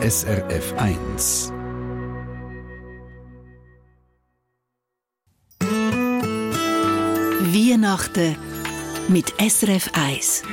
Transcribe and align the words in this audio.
SRF 0.00 0.74
1. 0.76 1.52
Weihnachten 7.40 8.36
mit 9.08 9.34
SRF 9.40 9.90
1. 9.94 10.44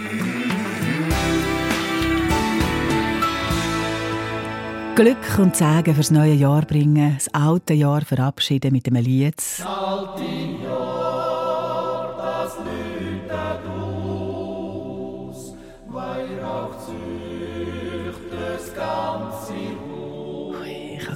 Glück 4.95 5.18
und 5.38 5.55
Segen 5.55 5.93
fürs 5.93 6.09
neue 6.09 6.34
Jahr 6.34 6.64
bringen, 6.66 7.14
das 7.14 7.32
alte 7.32 7.75
Jahr 7.75 8.02
verabschieden 8.02 8.71
mit 8.71 8.88
einem 8.88 9.04
Lied. 9.04 9.38
Das 9.38 9.59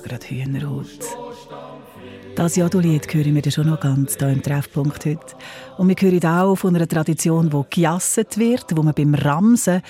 gerade 0.10 0.28
Hühnerhaut. 0.28 0.86
Das 2.36 2.56
Jodolied 2.56 3.14
hören 3.14 3.36
wir 3.36 3.52
schon 3.52 3.68
noch 3.68 3.80
ganz 3.80 4.18
hier 4.18 4.30
im 4.30 4.42
Treffpunkt 4.42 5.06
heute. 5.06 5.36
Und 5.78 5.90
wir 5.90 5.96
hören 6.00 6.26
auch 6.26 6.56
von 6.56 6.76
einer 6.76 6.88
Tradition, 6.88 7.50
die 7.50 7.76
gejasset 7.76 8.38
wird, 8.38 8.66
wo 8.76 8.82
man 8.82 8.94
beim 8.94 9.14
Ramsen 9.14 9.82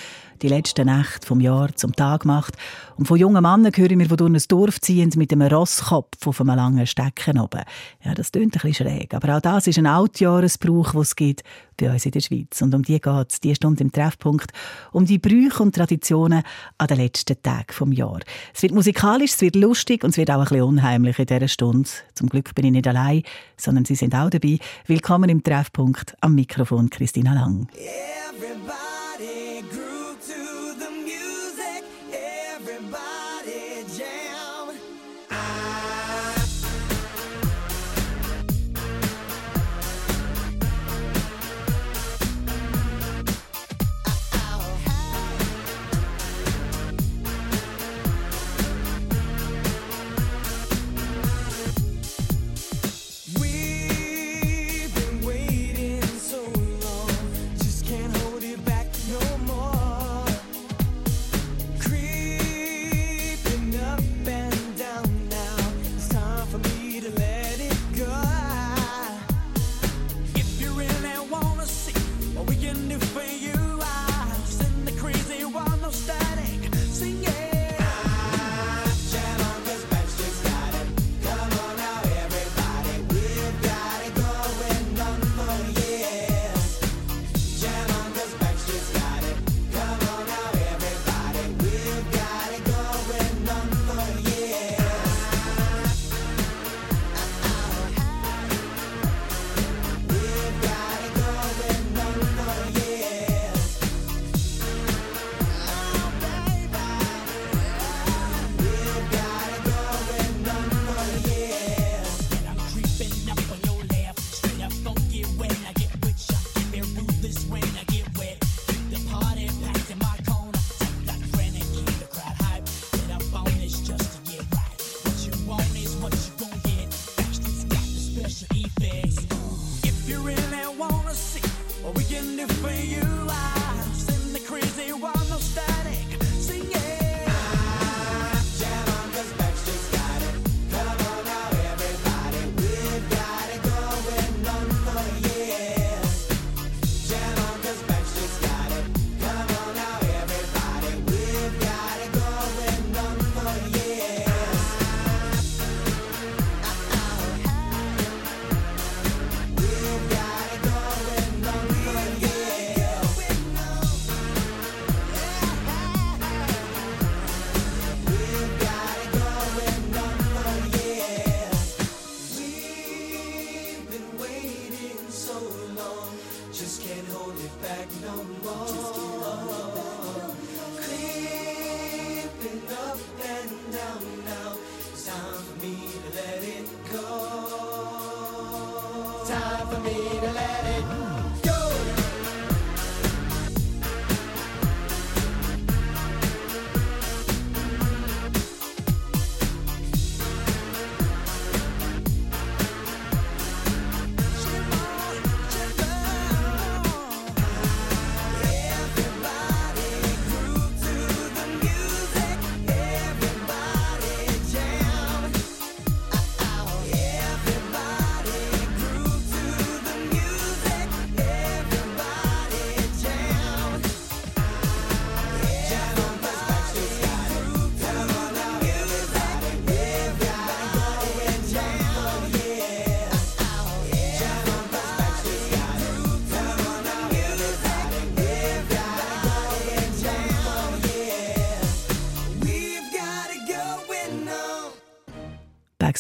die 0.42 0.48
letzte 0.48 0.86
Nacht 0.86 1.26
vom 1.26 1.40
Jahr 1.40 1.76
zum 1.76 1.96
Tag 1.96 2.26
macht. 2.26 2.56
Und 2.98 3.08
von 3.08 3.18
jungen 3.18 3.42
Männern 3.42 3.72
hören 3.76 4.00
wir, 4.00 4.08
die 4.08 4.16
durch 4.16 4.34
ein 4.34 4.42
Dorf 4.48 4.82
ziehen 4.82 5.12
mit 5.16 5.32
einem 5.32 5.48
Rosskopf 5.48 6.26
auf 6.26 6.42
einem 6.42 6.56
langen 6.56 6.88
Stecken 6.88 7.40
oben. 7.40 7.62
Ja, 8.04 8.14
das 8.14 8.32
klingt 8.32 8.56
ein 8.56 8.62
bisschen 8.62 8.88
schräg. 8.88 9.14
Aber 9.14 9.38
auch 9.38 9.42
das 9.42 9.68
ist 9.68 9.78
ein 9.78 9.86
Altjahresbrauch, 9.86 10.92
den 10.92 11.02
es 11.02 11.16
gibt 11.16 11.44
bei 11.78 11.92
uns 11.92 12.06
in 12.06 12.12
der 12.12 12.20
Schweiz. 12.20 12.62
Und 12.62 12.74
um 12.74 12.84
die 12.84 13.00
geht 13.00 13.32
es, 13.32 13.40
die 13.40 13.56
Stunde 13.56 13.84
im 13.84 13.92
Treffpunkt, 13.92 14.52
um 14.92 15.06
die 15.06 15.20
Brüche 15.20 15.64
und 15.64 15.76
Traditionen 15.76 16.44
an 16.78 16.88
den 16.88 16.98
letzten 16.98 17.42
Tagen 17.42 17.72
vom 17.72 17.92
Jahr. 17.92 18.20
Es 18.54 18.62
wird 18.62 18.74
musikalisch, 18.74 19.34
es 19.34 19.42
wird 19.42 19.56
lustig 19.56 20.04
und 20.04 20.12
es 20.12 20.18
wird 20.18 20.32
auch 20.32 20.40
ein 20.40 20.44
bisschen 20.44 20.64
unheimlich 20.64 21.20
in 21.20 21.26
dieser 21.26 21.48
Stunde. 21.48 21.90
Zum 22.14 22.30
Glück 22.30 22.54
bin 22.56 22.66
ich 22.66 22.72
nicht 22.72 22.88
allein, 22.88 23.24
sondern 23.58 23.86
Sie 23.86 23.96
sind 23.96 24.14
auch 24.16 24.30
dabei. 24.30 24.60
Willkommen 24.88 25.30
im 25.30 25.44
Treffpunkt 25.44 26.16
am 26.22 26.36
Mikrofon 26.36 26.90
Christina 26.90 27.34
Lang. 27.34 27.68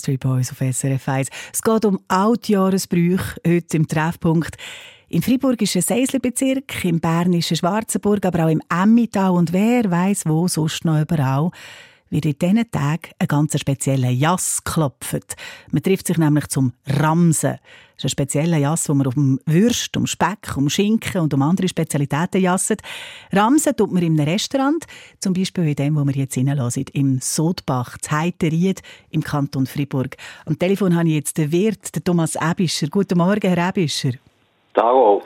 Backstreet 0.09 0.19
Boys 0.19 0.51
auf 0.51 0.57
SRF 0.57 1.07
1. 1.07 1.29
Es 1.53 1.61
geht 1.61 1.85
um 1.85 1.99
Altjahresbrüche, 2.07 3.35
heute 3.45 3.77
im 3.77 3.87
Treffpunkt. 3.87 4.55
Ist 5.09 5.27
ein 5.27 5.81
Seislerbezirk, 5.81 6.85
im 6.85 6.99
bernischen 6.99 7.57
Schwarzenburg, 7.57 8.25
aber 8.25 8.45
auch 8.45 8.49
im 8.49 8.61
Emmital 8.69 9.31
und 9.31 9.53
wer 9.53 9.89
weiß 9.89 10.23
wo 10.25 10.47
sonst 10.47 10.85
noch 10.85 11.01
überall. 11.01 11.49
Wird 12.09 12.25
in 12.25 12.37
diesen 12.39 12.71
Tagen 12.71 13.11
ein 13.19 13.27
ganz 13.27 13.59
spezieller 13.59 14.09
Jass 14.09 14.63
klopft. 14.63 15.35
Man 15.71 15.83
trifft 15.83 16.07
sich 16.07 16.17
nämlich 16.17 16.47
zum 16.47 16.73
Ramsen. 16.87 17.59
Das 17.95 18.05
ist 18.05 18.05
ein 18.05 18.09
spezieller 18.09 18.57
Jass, 18.57 18.87
wo 18.87 18.93
man 18.93 19.07
um 19.07 19.39
Würst, 19.45 19.97
um 19.97 20.07
Speck, 20.07 20.55
um 20.55 20.69
Schinken 20.69 21.21
und 21.21 21.33
um 21.33 21.41
andere 21.41 21.67
Spezialitäten 21.67 22.41
jasset. 22.41 22.81
Ramsen 23.33 23.75
tut 23.75 23.91
man 23.91 24.03
einem 24.03 24.19
Restaurant, 24.19 24.85
zum 25.19 25.33
Beispiel 25.33 25.67
in 25.67 25.75
dem, 25.75 25.95
wo 25.95 26.05
wir 26.05 26.15
jetzt 26.15 26.35
hineinlassen, 26.35 26.85
im 26.93 27.19
Sodbach, 27.21 27.97
zu 27.97 28.11
Heiterried 28.11 28.81
im 29.09 29.21
Kanton 29.21 29.65
Fribourg. 29.65 30.15
Am 30.45 30.57
Telefon 30.57 30.95
habe 30.95 31.09
ich 31.09 31.15
jetzt 31.15 31.37
den 31.37 31.51
Wirt, 31.51 31.93
den 31.95 32.03
Thomas 32.03 32.35
Ebischer. 32.35 32.87
Guten 32.87 33.17
Morgen, 33.17 33.53
Herr 33.53 33.69
Ebischer. 33.69 34.13
Hallo. 34.77 35.23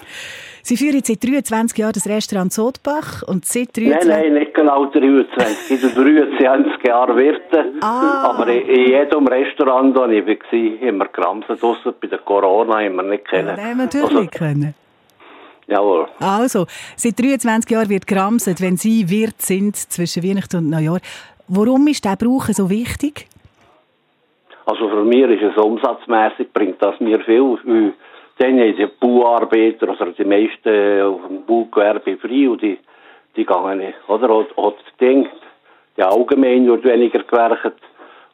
Sie 0.66 0.78
führen 0.78 1.02
seit 1.04 1.22
23 1.22 1.78
Jahren 1.78 1.92
das 1.92 2.08
Restaurant 2.08 2.54
Sodbach 2.54 3.22
und 3.28 3.44
seit 3.44 3.76
23... 3.76 3.90
Nein, 3.90 4.08
nein, 4.08 4.34
nicht 4.34 4.54
genau 4.54 4.86
23. 4.86 5.72
Ich 5.72 5.82
bin 5.82 5.94
23 5.94 6.88
Jahre 6.88 7.18
Wirte. 7.18 7.66
Ah. 7.82 8.30
Aber 8.30 8.48
in, 8.48 8.88
jedem 8.88 9.28
Restaurant, 9.28 9.94
wo 9.94 10.06
ich 10.06 10.26
war, 10.26 10.88
immer 10.88 11.08
geramset. 11.10 11.62
Ausser 11.62 11.92
bei 12.00 12.08
der 12.08 12.20
Corona 12.20 12.80
wir 12.80 13.04
nicht 13.04 13.28
kennen. 13.28 13.58
Ja, 13.58 13.76
natürlich 13.76 14.16
also, 14.16 14.28
können. 14.28 14.74
Jawohl. 15.68 16.08
Also, 16.22 16.66
seit 16.96 17.20
23 17.20 17.70
Jahren 17.70 17.90
wird 17.90 18.08
geramset, 18.08 18.62
wenn 18.62 18.78
Sie 18.78 19.10
Wirt 19.10 19.42
sind 19.42 19.76
zwischen 19.76 20.24
Weihnachten 20.24 20.58
und 20.58 20.70
Neujahr. 20.70 21.02
Warum 21.50 21.88
ist 21.88 22.06
der 22.06 22.16
Brauch 22.16 22.46
so 22.46 22.70
wichtig? 22.70 23.28
Also 24.66 24.88
für 24.88 25.04
mich 25.04 25.24
ist 25.24 25.44
es 25.44 25.62
umsatzmäßig, 25.62 26.54
bringt 26.54 26.82
das 26.82 26.98
mir 27.02 27.20
viel. 27.20 27.94
Dann 28.38 28.60
haben 28.60 28.76
die 28.76 28.88
Bauarbeiter, 29.00 29.90
also 29.90 30.06
die 30.06 30.26
meisten 30.26 31.02
auf 31.02 31.28
dem 31.28 31.46
Baugewerbe 31.46 32.18
frei 32.18 32.50
und 32.50 32.62
die, 32.62 32.80
die 33.36 33.46
gehen 33.46 33.78
nicht. 33.78 33.98
Oder? 34.08 34.30
Und, 34.30 34.58
und 34.58 34.76
denkt, 35.00 35.32
die 35.98 36.04
allgemein 36.04 36.68
wird 36.68 36.84
weniger 36.84 37.20
gewerkt. 37.20 37.80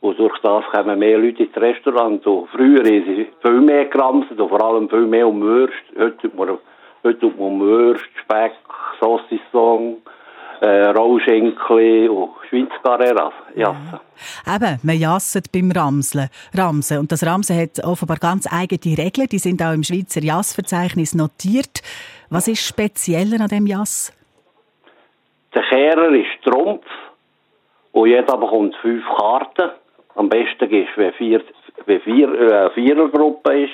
Und 0.02 0.18
durch 0.18 0.38
das 0.40 0.64
kommen 0.72 1.00
mehr 1.00 1.18
Leute 1.18 1.44
ins 1.44 1.58
Restaurant. 1.58 2.26
Und 2.26 2.48
früher 2.50 2.80
haben 2.80 3.04
sie 3.06 3.28
viel 3.42 3.62
mehr 3.62 3.86
geramset 3.86 4.40
und 4.40 4.50
vor 4.50 4.62
allem 4.62 4.90
viel 4.90 5.06
mehr 5.06 5.28
um 5.28 5.42
Würst. 5.42 5.74
Heute 5.98 6.18
tut 6.18 6.36
man, 6.36 6.58
heute 7.04 7.20
tut 7.20 7.38
man 7.38 7.48
um 7.48 7.60
Würst, 7.60 8.08
Speck, 8.24 8.54
Saucisson, 9.02 9.98
äh, 10.62 10.88
Rollschenkli 10.90 12.08
und 12.10 12.32
Schweinscarreras 12.50 13.34
jassen. 13.56 14.00
Ja. 14.46 14.56
Eben, 14.56 14.80
man 14.84 14.98
jasset 14.98 15.52
beim 15.52 15.72
Ramseln. 15.72 16.30
Ramsen. 16.54 17.00
Und 17.00 17.12
das 17.12 17.26
Ramsen 17.26 17.60
hat 17.60 17.84
offenbar 17.84 18.18
ganz 18.18 18.48
eigene 18.52 18.98
Regeln. 18.98 19.28
Die 19.32 19.38
sind 19.38 19.62
auch 19.62 19.74
im 19.74 19.84
Schweizer 19.84 20.22
Jassverzeichnis 20.22 21.16
notiert. 21.16 21.82
Was 22.30 22.48
ist 22.48 22.66
speziell 22.66 23.34
an 23.42 23.48
dem 23.48 23.68
Jass? 23.68 24.14
Der 25.54 25.64
Kehrer 25.64 26.12
ist 26.12 26.44
Trumpf 26.44 26.86
und 27.92 28.10
jeder 28.10 28.38
bekommt 28.38 28.76
fünf 28.82 29.04
Karten. 29.18 29.72
Am 30.16 30.30
besten 30.30 30.70
ist, 30.70 30.90
wenn 30.96 31.14
vier, 31.14 31.42
wenn 31.86 32.02
vier, 32.02 32.34
äh, 32.34 32.70
Vierergruppe 32.72 33.64
ist. 33.64 33.74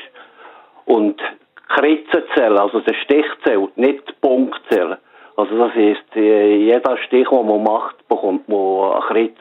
Und 0.85 1.19
Kritzen 1.67 2.23
zählen, 2.35 2.59
also 2.59 2.79
der 2.81 2.93
Stich 3.03 3.25
zählt, 3.43 3.75
nicht 3.75 4.07
die 4.07 4.13
Punkt 4.21 4.61
zählen. 4.69 4.97
Also 5.37 5.57
das 5.57 5.73
heisst, 5.73 6.15
äh, 6.15 6.55
jeder 6.55 6.97
Stich, 6.97 7.27
den 7.27 7.47
man 7.47 7.63
macht, 7.63 8.07
bekommt 8.07 8.47
man 8.47 8.93
einen 8.93 9.01
Kritz. 9.01 9.37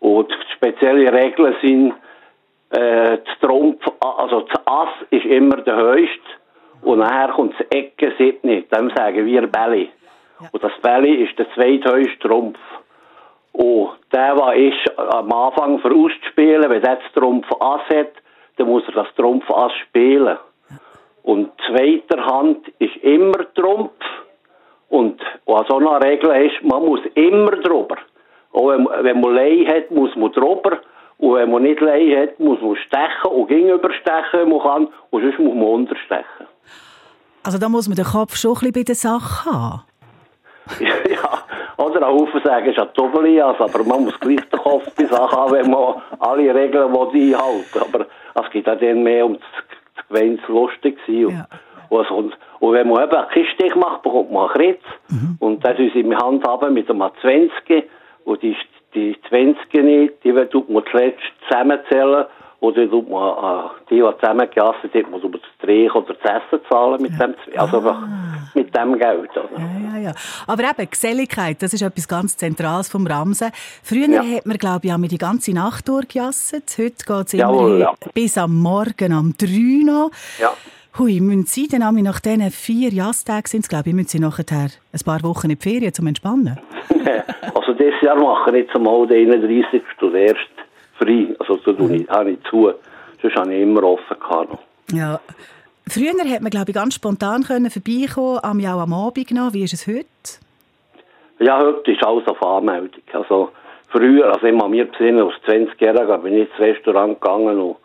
Und 0.00 0.32
spezielle 0.54 1.12
Regeln 1.12 1.56
sind, 1.62 1.94
äh, 2.70 3.18
das 3.18 3.38
Trumpf, 3.40 3.82
also 4.00 4.42
das 4.42 4.66
Ass 4.66 4.88
ist 5.10 5.24
immer 5.24 5.56
der 5.56 5.76
höchste 5.76 6.20
und 6.82 6.98
nachher 6.98 7.32
kommt 7.32 7.54
das 7.58 7.66
Ecke 7.70 8.12
siebni, 8.18 8.62
dem 8.62 8.90
sagen 8.90 9.24
wir 9.24 9.46
Belly. 9.46 9.90
Ja. 10.40 10.48
Und 10.52 10.62
das 10.62 10.72
Belly 10.82 11.24
ist 11.24 11.38
der 11.38 11.50
zweithöchste 11.54 12.28
Trumpf. 12.28 12.58
Und 13.52 13.96
der, 14.12 14.36
der 14.36 14.54
ist 14.54 14.98
am 14.98 15.32
Anfang 15.32 15.78
für 15.80 15.92
auszuspielen, 15.92 16.70
wenn 16.70 16.82
er 16.82 16.96
das 16.96 17.12
Trumpf 17.14 17.46
Ass 17.58 17.88
hat, 17.88 18.12
dann 18.56 18.68
muss 18.68 18.86
er 18.86 19.02
das 19.02 19.14
Trumpf 19.16 19.50
Ass 19.50 19.72
spielen. 19.88 20.38
Und 21.22 21.50
zweiter 21.66 22.24
Hand 22.24 22.68
ist 22.78 22.96
immer 22.98 23.52
Trumpf 23.54 23.97
was 25.58 25.70
auch 25.70 25.80
noch 25.80 25.94
eine 25.94 26.04
Regel 26.04 26.30
ist, 26.46 26.62
man 26.62 26.84
muss 26.84 27.00
immer 27.14 27.50
drüber. 27.50 27.96
Auch 28.52 28.68
wenn, 28.68 28.86
wenn 29.02 29.20
man 29.20 29.34
Lei 29.34 29.64
hat, 29.66 29.90
muss 29.90 30.14
man 30.14 30.30
drüber. 30.32 30.78
Und 31.18 31.34
wenn 31.34 31.50
man 31.50 31.64
nicht 31.64 31.80
Lei 31.80 32.10
hat, 32.16 32.38
muss 32.38 32.60
man 32.60 32.76
stechen 32.76 33.30
und 33.32 33.48
gegenüber 33.48 33.92
stechen, 33.92 34.40
wenn 34.40 34.48
man 34.50 34.60
kann. 34.60 34.88
Und 35.10 35.22
sonst 35.22 35.38
muss 35.38 35.54
man 35.54 35.64
unterstechen. 35.64 36.46
Also 37.42 37.58
da 37.58 37.68
muss 37.68 37.88
man 37.88 37.96
den 37.96 38.04
Kopf 38.04 38.36
schon 38.36 38.52
ein 38.52 38.54
bisschen 38.54 38.72
bei 38.72 38.82
der 38.84 38.94
Sache 38.94 39.50
haben. 39.50 39.82
ja, 40.80 41.84
oder 41.84 42.06
ein 42.06 42.14
Haufen 42.14 42.40
sagen, 42.44 42.66
ist 42.66 42.78
ein 42.78 42.92
Tobelias, 42.92 43.56
aber 43.58 43.82
man 43.84 44.04
muss 44.04 44.20
gleich 44.20 44.48
den 44.50 44.60
Kopf 44.60 44.84
bei 44.94 45.04
der 45.04 45.16
Sache 45.16 45.36
haben, 45.36 45.52
wenn 45.52 45.70
man 45.70 45.94
alle 46.20 46.54
Regeln 46.54 46.94
einhalten 46.94 47.80
Aber 47.80 48.06
es 48.34 48.50
geht 48.52 48.68
auch 48.68 48.78
dann 48.78 49.02
mehr 49.02 49.24
um 49.24 49.38
das, 49.38 50.20
es 50.20 50.48
lustig 50.48 50.98
war. 51.08 51.32
Ja. 51.32 51.46
Und, 51.88 52.10
und, 52.10 52.38
und, 52.60 52.72
wenn 52.72 52.88
man 52.88 53.04
eben 53.04 53.16
einen 53.16 53.46
Stich 53.54 53.74
macht, 53.74 54.02
bekommt 54.02 54.30
man 54.30 54.48
einen 54.48 54.54
Kritz. 54.54 54.82
Mhm. 55.08 55.36
Und 55.40 55.64
das 55.64 55.78
ist 55.78 55.94
in 55.94 56.16
Hand 56.16 56.46
haben 56.46 56.74
mit 56.74 56.90
einem 56.90 57.10
20. 57.20 57.88
Und 58.24 58.42
die, 58.42 58.56
die 58.94 59.16
20 59.28 59.72
nicht, 59.82 60.24
die 60.24 60.32
tut 60.50 60.68
man 60.68 60.84
zuletzt 60.90 61.22
zusammenzählen. 61.48 62.26
Oder 62.60 62.90
tut 62.90 63.08
man, 63.08 63.70
die, 63.88 64.00
die 64.00 64.18
zusammengelassen 64.20 64.90
sind, 64.92 65.10
muss 65.12 65.22
man 65.22 65.32
das 65.32 65.40
Dreh 65.62 65.88
oder 65.90 66.14
das 66.14 66.42
Essen 66.42 66.60
zahlen 66.68 67.00
mit 67.00 67.12
dem, 67.12 67.34
also 67.56 67.76
einfach 67.76 68.02
ah. 68.02 68.50
mit 68.52 68.74
dem 68.74 68.98
Geld. 68.98 69.30
Oder? 69.30 69.48
Ja, 69.56 69.96
ja, 69.96 69.98
ja. 70.08 70.12
Aber 70.44 70.64
eben, 70.64 70.90
Geselligkeit, 70.90 71.62
das 71.62 71.72
ist 71.72 71.82
etwas 71.82 72.08
ganz 72.08 72.36
Zentrales 72.36 72.88
vom 72.88 73.06
Ramsen. 73.06 73.52
Früher 73.84 74.08
ja. 74.08 74.22
hat 74.24 74.44
man, 74.44 74.56
glaube 74.58 74.88
ich, 74.88 74.92
auch 74.92 74.98
die 74.98 75.18
ganze 75.18 75.54
Nacht 75.54 75.86
durchgejasset. 75.88 76.74
Heute 76.78 77.04
geht 77.06 77.26
es 77.26 77.34
immer 77.34 77.76
ja. 77.76 77.94
bis 78.12 78.36
am 78.36 78.60
Morgen 78.60 79.12
um 79.12 79.34
3 79.38 79.84
noch. 79.84 80.10
Ja. 80.40 80.52
Hui, 80.96 81.20
müssen 81.20 81.46
Sie 81.46 81.68
denn 81.68 81.80
nach 81.80 82.20
diesen 82.20 82.50
vier 82.50 82.90
Jasstagen, 82.90 83.46
sind 83.46 83.68
glaube 83.68 83.90
ich, 83.90 83.94
müssen 83.94 84.08
Sie 84.08 84.18
nachher 84.18 84.44
ein 84.50 85.00
paar 85.04 85.22
Wochen 85.22 85.50
in 85.50 85.56
die 85.56 85.62
Ferien 85.62 85.92
zum 85.92 86.06
Entspannen? 86.06 86.58
also 87.54 87.72
dieses 87.74 88.00
Jahr 88.02 88.16
mache 88.16 88.50
ich 88.50 88.64
jetzt 88.64 88.74
einmal 88.74 89.06
den 89.06 89.32
31. 89.32 89.82
erst 90.14 90.38
frei. 90.98 91.34
Also 91.38 91.58
so 91.64 91.72
tue 91.72 91.96
ich, 91.96 92.08
habe 92.08 92.32
ich 92.32 92.38
zu. 92.50 92.72
Sonst 93.22 93.36
habe 93.36 93.54
ich 93.54 93.62
immer 93.62 93.82
offen 93.84 94.18
gehabt. 94.18 94.58
Ja. 94.92 95.20
Früher 95.88 96.12
hat 96.12 96.42
man, 96.42 96.50
glaube 96.50 96.70
ich, 96.70 96.74
ganz 96.74 96.94
spontan 96.94 97.44
können 97.44 97.70
vorbeikommen, 97.70 98.40
am 98.42 98.60
auch 98.60 98.80
am 98.80 98.92
Abend 98.92 99.30
noch. 99.30 99.54
Wie 99.54 99.64
ist 99.64 99.74
es 99.74 99.86
heute? 99.86 100.06
Ja, 101.38 101.58
heute 101.60 101.92
ist 101.92 102.04
alles 102.04 102.26
auf 102.26 102.42
Anmeldung. 102.42 103.00
Also 103.12 103.50
früher, 103.90 104.26
also 104.26 104.46
ich 104.46 104.58
habe 104.58 104.68
mir 104.68 104.84
besinnen, 104.86 105.22
aus 105.22 105.34
20 105.44 105.80
Jahren 105.80 106.22
bin 106.22 106.34
ich 106.34 106.48
ins 106.48 106.58
Restaurant 106.58 107.20
gegangen 107.20 107.58
und 107.58 107.76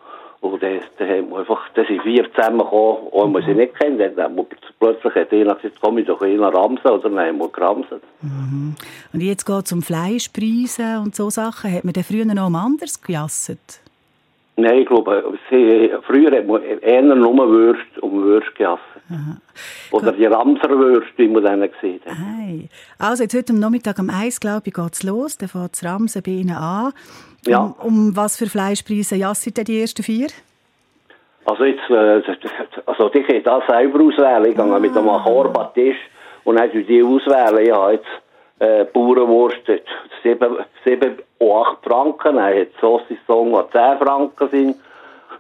und 0.44 0.62
dann, 0.62 0.82
dann 0.98 1.08
haben 1.08 1.30
wir 1.30 1.38
einfach, 1.38 1.70
dann 1.74 1.86
sind 1.86 2.02
vier 2.04 2.30
zusammengekommen, 2.34 3.08
wenn 3.14 3.32
man 3.32 3.46
sie 3.46 3.54
nicht 3.54 3.80
kennt. 3.80 4.00
Dann 4.02 4.18
haben 4.18 4.36
wir 4.36 4.46
plötzlich 4.78 5.16
hat 5.16 5.32
einer 5.32 5.56
gesagt, 5.56 5.78
komm 5.82 5.98
ich 5.98 6.06
doch 6.06 6.22
einer 6.22 6.54
ramsen, 6.54 6.86
oder 6.86 7.10
dann 7.10 7.20
haben 7.20 7.38
wir 7.38 7.48
geramsen. 7.48 8.02
Mhm. 8.22 8.76
Und 9.14 9.22
jetzt 9.22 9.46
geht 9.46 9.66
es 9.66 9.72
um 9.72 9.82
Fleischpreise 9.82 11.00
und 11.02 11.16
so 11.16 11.30
Sachen. 11.30 11.74
Hat 11.74 11.86
man 11.86 11.94
denn 11.94 12.04
früher 12.04 12.26
noch 12.26 12.54
anders 12.54 13.02
gejasset? 13.02 13.80
Nein, 14.58 14.80
ich 14.80 14.86
glaube, 14.86 15.34
sie, 15.50 15.92
früher 16.06 16.32
hat 16.38 16.46
man 16.46 16.62
eher 16.62 17.02
nur 17.02 17.50
Würst 17.50 18.00
um 18.02 18.22
Würst 18.24 18.54
gejasset. 18.56 18.93
Aha. 19.10 19.38
Oder 19.92 20.14
die 20.14 20.26
Ramserwürste, 20.26 21.14
wie 21.18 21.28
man 21.28 21.44
dann 21.44 21.62
gesehen 21.62 22.00
hat. 22.06 22.16
Hey. 22.16 22.70
Also 22.98 23.24
jetzt 23.24 23.36
heute 23.36 23.54
am 23.54 23.60
Nachmittag 23.60 24.00
um 24.00 24.10
eins, 24.10 24.40
glaube 24.40 24.64
ich, 24.66 24.74
geht 24.74 24.94
es 24.94 25.04
los. 25.04 25.38
Dann 25.38 25.50
fängt 25.50 25.74
das 25.74 25.84
Ramsen 25.84 26.24
bei 26.24 26.32
Ihnen 26.32 26.56
an. 26.56 26.94
Ja. 27.46 27.60
Um, 27.60 27.76
um 27.80 28.16
was 28.16 28.38
für 28.38 28.48
Fleischpreise 28.48 29.16
jassen 29.16 29.54
denn 29.54 29.66
die 29.66 29.82
ersten 29.82 30.04
vier? 30.04 30.28
Also 31.46 31.66
jetzt, 31.66 31.90
äh, 31.90 32.22
also 32.86 33.14
ich 33.14 33.28
kann 33.28 33.44
das 33.44 33.68
selber 33.68 34.00
auswählen. 34.04 34.46
Ich 34.46 34.56
gehe 34.56 34.64
ah. 34.64 34.80
mit 34.80 34.96
einem 34.96 35.08
Chorbatisch 35.08 35.98
und 36.46 36.58
dann 36.58 36.72
die 36.72 37.04
auswählen. 37.04 37.76
Habe 37.76 37.94
jetzt 37.94 38.08
äh, 38.60 38.86
Bauernwurst 38.86 39.62
7, 40.24 40.58
7 40.86 41.18
8 41.42 41.84
Franken, 41.84 42.36
dann 42.36 42.56
hat 42.56 42.70
Saucisson, 42.80 43.52
die 43.52 43.72
10 43.72 43.98
Franken 43.98 44.50
sind. 44.50 44.76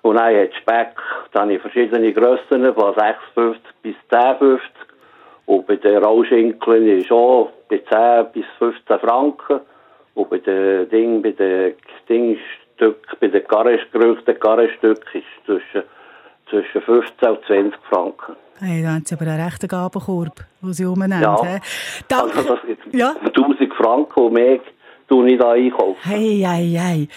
Und 0.03 0.15
dann 0.17 0.36
hat 0.36 0.53
Speck, 0.55 0.95
dann 1.31 1.43
habe 1.43 1.53
ich 1.53 1.62
verschiedene 1.62 2.12
Grössen, 2.12 2.74
von 2.74 2.93
6,50 2.93 3.55
bis 3.81 3.95
10,50. 4.12 4.60
Und 5.45 5.65
bei 5.65 5.77
den 5.77 6.03
Rauschinkeln 6.03 7.00
ist 7.00 7.12
auch 7.12 7.51
bei 7.69 7.81
10 7.89 8.31
bis 8.33 8.45
15 8.60 9.00
Franken. 9.00 9.62
Und 10.13 10.29
bei 10.29 10.39
den 10.39 10.89
Ding, 10.89 11.22
bei 11.22 11.31
den 11.31 11.75
Dingstück, 12.07 13.17
bei 13.19 13.27
den 13.27 13.43
geröchten 13.48 14.39
Karrestück 14.39 15.05
ist 15.15 15.45
zwischen, 15.45 15.83
zwischen 16.50 16.81
15 16.81 17.29
und 17.29 17.45
20 17.45 17.74
Franken. 17.89 18.36
Hey, 18.60 18.83
da 18.83 18.89
haben 18.93 19.05
Sie 19.05 19.15
aber 19.15 19.25
einen 19.25 19.41
rechten 19.41 19.67
Gabenkorb, 19.67 20.36
den 20.62 20.74
Sie 20.74 20.86
umnehmen. 20.86 21.22
Ja, 21.22 21.38
Danke. 22.07 22.38
also 22.38 22.55
das 22.55 22.60
ja? 22.91 23.15
1000 23.25 23.74
Franken 23.74 24.19
und 24.19 24.33
mehr 24.33 24.60
tue 25.13 25.32
ich 25.32 25.39
da 25.39 25.51
einkaufen. 25.51 26.00
Hey, 26.01 26.43
hey, 26.46 26.75
hey. 26.77 27.08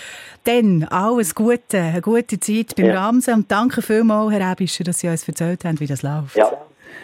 Dann 0.45 0.85
alles 0.85 1.35
Gute, 1.35 1.79
eine 1.79 2.03
gute 2.03 2.39
Zeit 2.39 2.77
beim 2.77 2.87
ja. 2.87 3.07
Ramsen 3.07 3.35
und 3.35 3.51
danke 3.51 3.83
vielmals, 3.83 4.33
Herr 4.33 4.53
Ebischer, 4.53 4.85
dass 4.85 5.01
Sie 5.01 5.09
uns 5.09 5.27
erzählt 5.27 5.65
haben, 5.65 5.81
wie 5.81 5.87
das 5.87 6.03
läuft. 6.03 6.37
Ja, 6.37 6.53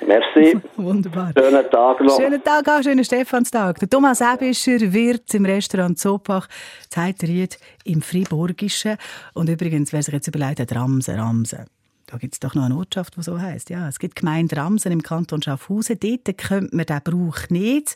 Merci. 0.06 0.60
Wunderbar. 0.76 1.32
Schönen 1.36 1.70
Tag 1.70 2.00
noch. 2.00 2.16
Schönen 2.16 2.42
Tag 2.42 2.68
auch, 2.68 2.82
schönen 2.82 3.04
Stephanstag. 3.04 3.78
Der 3.78 3.88
Thomas 3.88 4.20
Ebischer 4.20 4.80
wird 4.92 5.32
im 5.34 5.44
Restaurant 5.44 5.98
Zopach 5.98 6.48
Zeiteried 6.88 7.58
im 7.84 8.02
Friburgischen. 8.02 8.96
Und 9.34 9.48
übrigens, 9.48 9.92
wer 9.92 10.02
sich 10.02 10.12
jetzt 10.12 10.28
überlegt 10.28 10.60
hat, 10.60 10.74
Ramsen, 10.74 11.18
Ramsen. 11.18 11.66
Da 12.12 12.18
gibt 12.18 12.34
es 12.34 12.40
doch 12.40 12.54
noch 12.54 12.64
eine 12.64 12.76
Ortschaft, 12.76 13.16
die 13.16 13.22
so 13.22 13.40
heisst. 13.40 13.70
Ja, 13.70 13.88
es 13.88 13.98
gibt 13.98 14.16
Gemeinde 14.16 14.58
Ramsen 14.58 14.92
im 14.92 15.02
Kanton 15.02 15.40
Schaffhausen. 15.40 15.98
Dort 15.98 16.36
könnte 16.36 16.76
man 16.76 16.84
diesen 16.84 17.02
Brauch 17.02 17.48
nicht. 17.48 17.94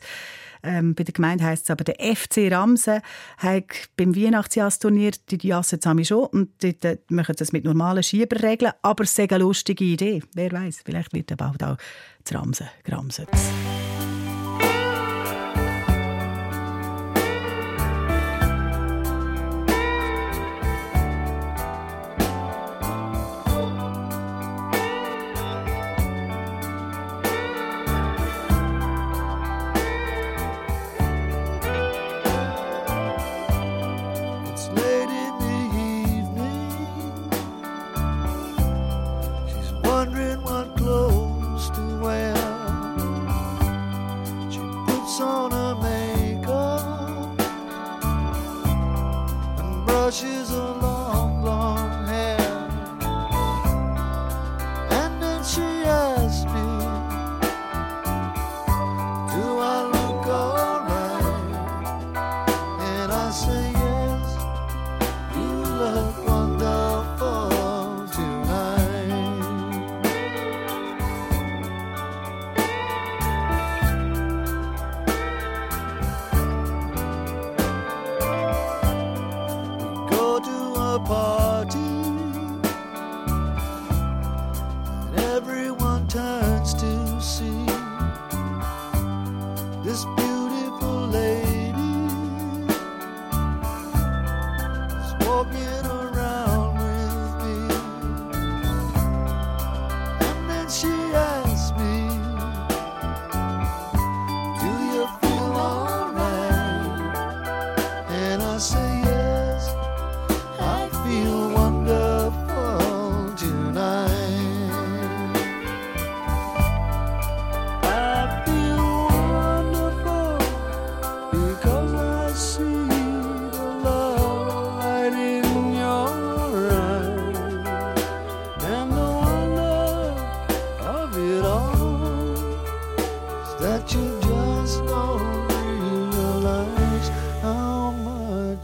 Ähm, 0.63 0.95
bei 0.95 1.03
der 1.03 1.13
Gemeinde 1.13 1.43
heisst 1.43 1.65
es 1.65 1.69
aber, 1.69 1.83
der 1.83 1.95
FC 1.99 2.51
Ramsen 2.51 3.01
hat 3.37 3.65
beim 3.95 4.15
Weihnachtsjahrsturnier 4.15 5.11
die 5.29 5.47
Jasse 5.47 5.79
zusammen 5.79 6.03
schon 6.03 6.25
und 6.25 6.49
dort 6.63 6.83
äh, 6.83 6.97
machen 7.09 7.35
das 7.37 7.51
mit 7.51 7.63
normalen 7.63 8.01
Schieberregeln, 8.01 8.73
aber 8.81 9.03
es 9.03 9.11
ist 9.11 9.19
eine 9.19 9.43
lustige 9.43 9.83
Idee. 9.83 10.23
Wer 10.33 10.51
weiß, 10.51 10.81
vielleicht 10.83 11.13
wird 11.13 11.29
der 11.29 11.35
bald 11.35 11.63
auch 11.63 11.77
zu 12.23 12.33
Ramsen 12.33 12.67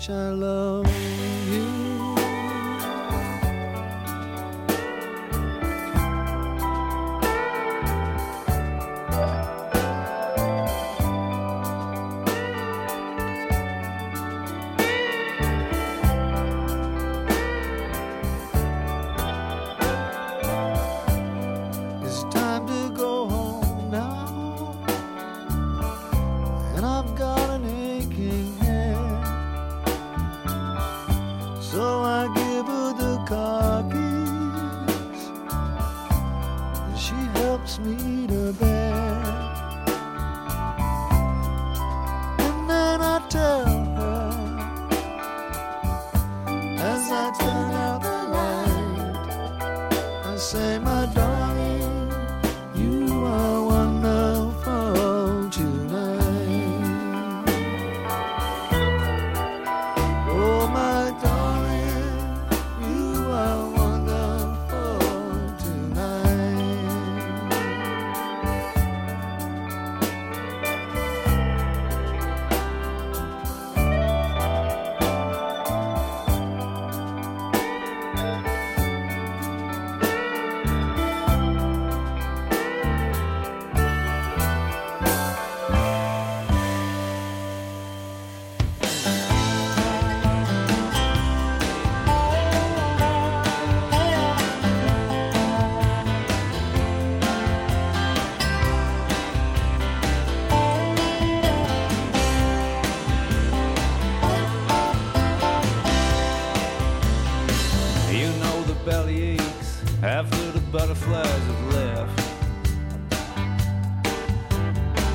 I 0.10 0.31
love. 0.31 1.02
After 110.03 110.51
the 110.51 110.60
butterflies 110.60 111.25
have 111.25 111.74
left, 111.74 112.19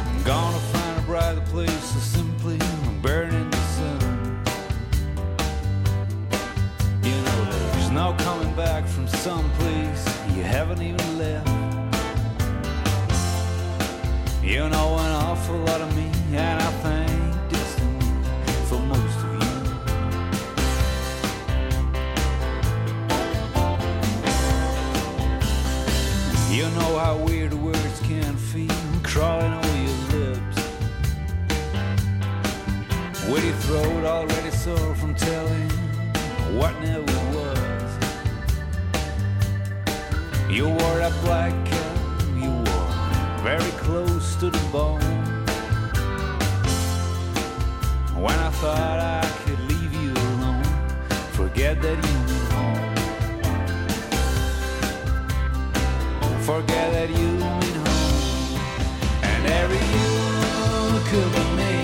I'm 0.08 0.22
gonna 0.24 0.58
find 0.58 0.98
a 0.98 1.02
brighter 1.02 1.42
place 1.50 1.92
to 1.92 2.00
simply 2.00 2.56
burn 3.02 3.34
in 3.34 3.50
the 3.50 3.56
sun. 3.76 4.42
You 7.02 7.20
know, 7.20 7.44
there's 7.50 7.90
no 7.90 8.14
coming 8.20 8.54
back 8.54 8.86
from 8.86 9.06
someplace 9.08 10.06
you 10.34 10.42
haven't 10.42 10.80
even 10.80 11.18
left. 11.18 11.48
You 14.42 14.70
know 14.70 14.96
an 15.00 15.12
awful 15.26 15.58
lot 15.58 15.82
of 15.82 15.94
me, 15.94 16.10
and 16.32 16.62
I 16.62 16.70
already 33.70 34.50
sore 34.50 34.94
from 34.94 35.14
telling 35.14 35.70
what 36.58 36.72
never 36.80 37.02
was. 37.36 37.90
You 40.50 40.68
wore 40.68 41.00
a 41.00 41.10
black 41.22 41.52
cap, 41.66 41.98
you 42.36 42.50
were 42.50 42.88
very 43.42 43.72
close 43.72 44.36
to 44.36 44.50
the 44.50 44.58
bone. 44.72 45.00
When 48.14 48.38
I 48.38 48.50
thought 48.60 48.98
I 49.00 49.26
could 49.44 49.60
leave 49.70 49.92
you 50.02 50.12
alone, 50.12 50.64
forget 51.32 51.80
that 51.82 51.96
you 52.06 52.14
mean 52.28 52.46
home. 52.56 52.94
Forget 56.42 56.92
that 56.92 57.10
you 57.10 57.16
mean 57.16 57.76
home, 57.86 58.60
and 59.22 59.46
every 59.46 59.82
you 59.96 60.10
could 61.10 61.30
be 61.34 61.42
me. 61.56 61.77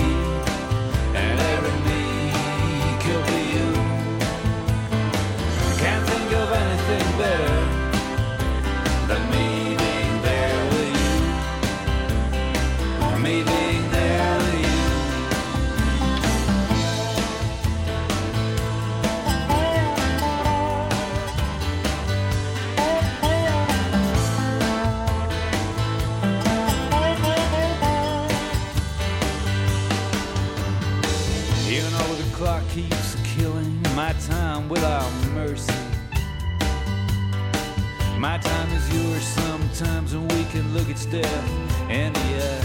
My 38.24 38.38
time 38.38 38.72
is 38.72 38.88
yours 38.92 39.22
sometimes, 39.22 40.14
and 40.14 40.32
we 40.32 40.44
can 40.44 40.72
look 40.72 40.88
at 40.88 41.06
death 41.10 41.48
in 41.90 42.12
the 42.12 42.20
eye. 42.42 42.64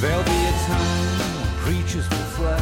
There'll 0.00 0.24
be 0.24 0.46
a 0.52 0.54
time 0.66 1.18
when 1.38 1.48
preachers 1.64 2.06
will 2.10 2.28
fly, 2.36 2.60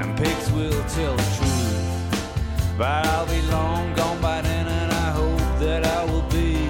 and 0.00 0.18
pigs 0.18 0.50
will 0.50 0.82
tell 0.88 1.16
the 1.16 1.28
truth. 1.36 2.76
But 2.76 3.06
I'll 3.06 3.26
be 3.26 3.40
long 3.52 3.94
gone 3.94 4.20
by 4.20 4.40
then, 4.42 4.66
and 4.66 4.92
I 4.92 5.10
hope 5.12 5.60
that 5.60 5.86
I 5.86 6.04
will 6.04 6.28
be 6.28 6.68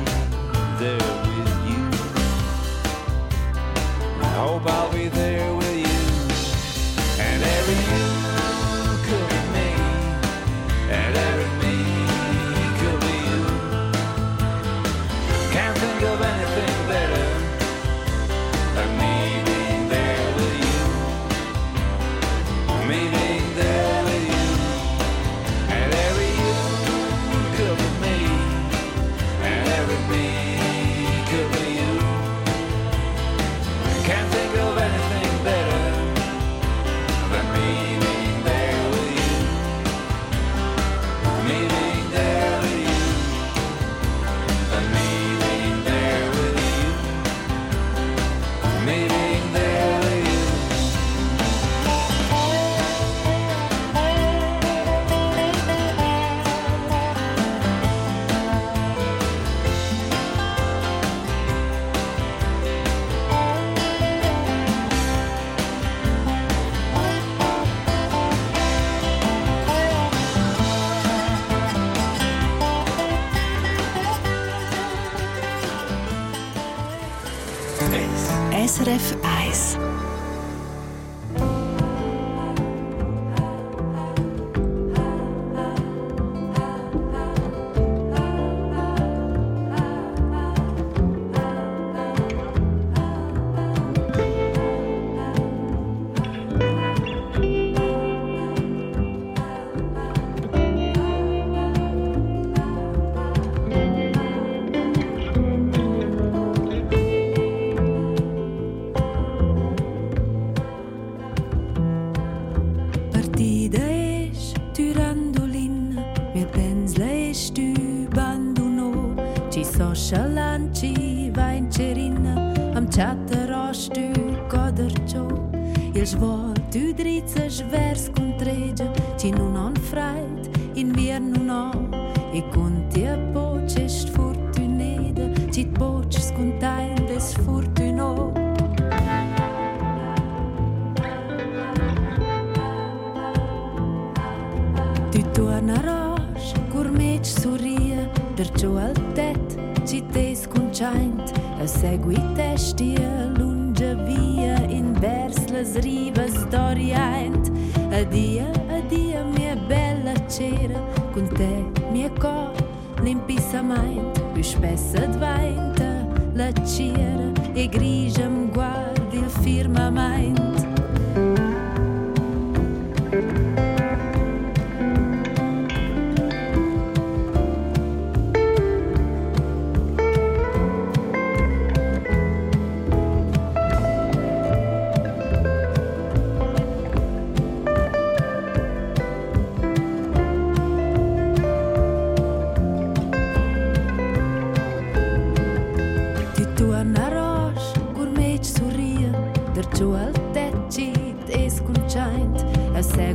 there 0.78 1.12
with 1.26 1.54
you. 1.70 1.84
I 4.20 4.30
hope 4.36 4.66
I'll 4.66 4.92
be 4.92 5.01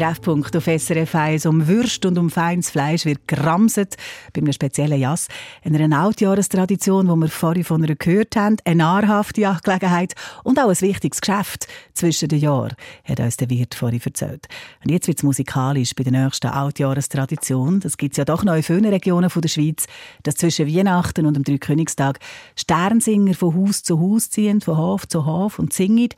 Treffpunkt 0.00 0.56
auf 0.56 0.64
SRF 0.64 1.14
1 1.14 1.44
um 1.44 1.68
Würst 1.68 2.06
und 2.06 2.16
um 2.16 2.30
feines 2.30 2.70
Fleisch 2.70 3.04
wird 3.04 3.28
geramset 3.28 3.96
bei 4.32 4.40
einem 4.40 4.54
speziellen 4.54 4.98
Jass, 4.98 5.28
einer 5.62 6.00
Altjahrestradition, 6.00 7.06
die 7.06 7.16
wir 7.16 7.28
vorhin 7.28 7.64
von 7.64 7.84
einer 7.84 7.96
gehört 7.96 8.34
haben, 8.34 8.56
eine 8.64 8.76
nahrhafte 8.76 9.46
Angelegenheit 9.46 10.14
und 10.42 10.58
auch 10.58 10.70
ein 10.70 10.80
wichtiges 10.80 11.20
Geschäft 11.20 11.66
zwischen 11.92 12.30
den 12.30 12.40
Jahren, 12.40 12.76
hat 13.04 13.20
uns 13.20 13.36
der 13.36 13.50
Wirt 13.50 13.74
vorhin 13.74 14.00
erzählt. 14.02 14.46
Und 14.82 14.90
jetzt 14.90 15.06
wird 15.06 15.18
es 15.18 15.22
musikalisch 15.22 15.94
bei 15.94 16.04
der 16.04 16.12
nächsten 16.12 16.46
Altjahrestradition. 16.46 17.80
Das 17.80 17.98
gibt 17.98 18.14
es 18.14 18.16
ja 18.16 18.24
doch 18.24 18.42
noch 18.42 18.54
in 18.54 18.62
vielen 18.62 18.86
Regionen 18.86 19.30
der 19.34 19.48
Schweiz, 19.48 19.84
dass 20.22 20.36
zwischen 20.36 20.66
Weihnachten 20.66 21.26
und 21.26 21.34
dem 21.34 21.44
Dreikönigstag 21.44 22.20
Sternsinger 22.56 23.34
von 23.34 23.54
Haus 23.54 23.82
zu 23.82 24.00
Haus 24.00 24.30
ziehen, 24.30 24.62
von 24.62 24.78
Hof 24.78 25.06
zu 25.06 25.26
Hof 25.26 25.58
und 25.58 25.74
singen. 25.74 26.08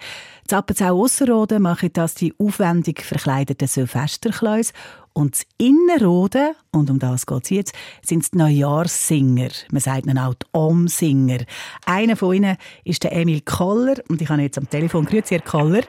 In 0.50 0.56
Appenzell 0.56 0.90
Ausserrhoden 0.90 1.62
machen 1.62 1.90
das 1.92 2.14
die 2.14 2.34
aufwendig 2.38 3.02
verkleideten 3.02 3.68
Silvesterkleus. 3.68 4.72
Und 5.14 5.34
das 5.34 5.46
Innerrhoden, 5.58 6.54
und 6.70 6.90
um 6.90 6.98
das 6.98 7.26
geht 7.26 7.44
es 7.44 7.50
jetzt, 7.50 7.74
sind 8.02 8.32
die 8.32 8.38
Neujahrssinger. 8.38 9.50
Man 9.70 9.80
sagt 9.80 10.06
ihnen 10.06 10.18
auch 10.18 10.34
die 10.34 10.46
Omsinger. 10.52 11.40
Einer 11.86 12.16
von 12.16 12.34
ihnen 12.34 12.56
ist 12.84 13.04
der 13.04 13.12
Emil 13.12 13.42
Koller. 13.42 13.96
Und 14.08 14.22
ich 14.22 14.28
habe 14.28 14.42
jetzt 14.42 14.58
am 14.58 14.68
Telefon. 14.68 15.04
Grüezi, 15.04 15.34
Herr 15.34 15.42
Koller. 15.42 15.82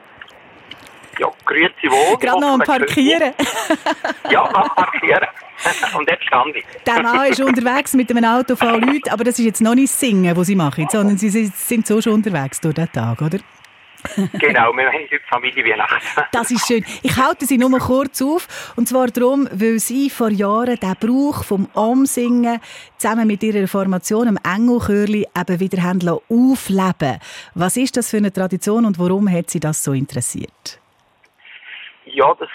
Ja, 1.20 1.28
grüezi 1.46 1.88
wohl. 1.90 2.18
Gerade 2.18 2.42
noch 2.42 2.54
am 2.54 2.60
Parkieren. 2.60 3.34
Ja, 4.30 4.44
am 4.46 4.70
Parkieren. 4.76 5.28
Und 5.98 6.10
jetzt 6.10 6.24
stand 6.26 6.56
ich. 6.56 6.66
Der 6.86 7.02
Mann 7.02 7.32
ist 7.32 7.40
unterwegs 7.40 7.94
mit 7.94 8.10
einem 8.10 8.26
Auto 8.26 8.56
voll 8.56 8.80
Leuten, 8.80 9.10
aber 9.10 9.24
das 9.24 9.40
ist 9.40 9.46
jetzt 9.46 9.62
noch 9.62 9.76
nicht 9.76 9.94
das 9.94 10.00
Singen, 10.00 10.34
das 10.36 10.48
sie 10.48 10.56
machen, 10.56 10.88
sondern 10.90 11.18
sie 11.18 11.30
sind 11.30 11.88
so 11.88 12.02
schon 12.02 12.14
unterwegs 12.14 12.60
durch 12.60 12.76
den 12.76 12.92
Tag, 12.92 13.22
oder? 13.22 13.40
Genau, 14.34 14.74
wir 14.74 14.88
haben 14.88 15.04
heute 15.12 15.20
Familie 15.30 15.66
Weihnachten. 15.66 16.24
Das 16.32 16.52
ist 16.52 16.68
schön. 16.68 16.84
Ich 17.02 17.18
halte 17.18 17.46
sie 17.46 17.58
nur 17.58 17.78
kurz 17.80 18.22
auf. 18.22 18.74
Und 18.76 18.88
zwar 18.88 19.08
darum, 19.08 19.48
weil 19.52 19.80
sie 19.80 20.10
vor 20.10 20.30
Jahren 20.30 20.78
den 20.78 20.96
Brauch 21.00 21.44
vom 21.44 21.70
Omsingen 21.74 22.60
zusammen 22.98 23.28
mit 23.28 23.44
ihrer 23.44 23.68
Formation 23.68 24.28
im 24.28 24.40
Engelchörli 24.44 25.28
eben 25.36 25.60
wieder 25.60 25.84
haben 25.84 26.00
aufleben 26.08 27.20
Was 27.56 27.78
ist 27.78 27.98
das 27.98 28.10
für 28.10 28.18
eine 28.18 28.32
Tradition 28.32 28.86
und 28.86 29.00
warum 29.00 29.30
hat 29.32 29.50
sie 29.50 29.60
das 29.60 29.84
so 29.84 29.94
interessiert? 29.94 30.80
Ja, 32.06 32.34
das 32.40 32.50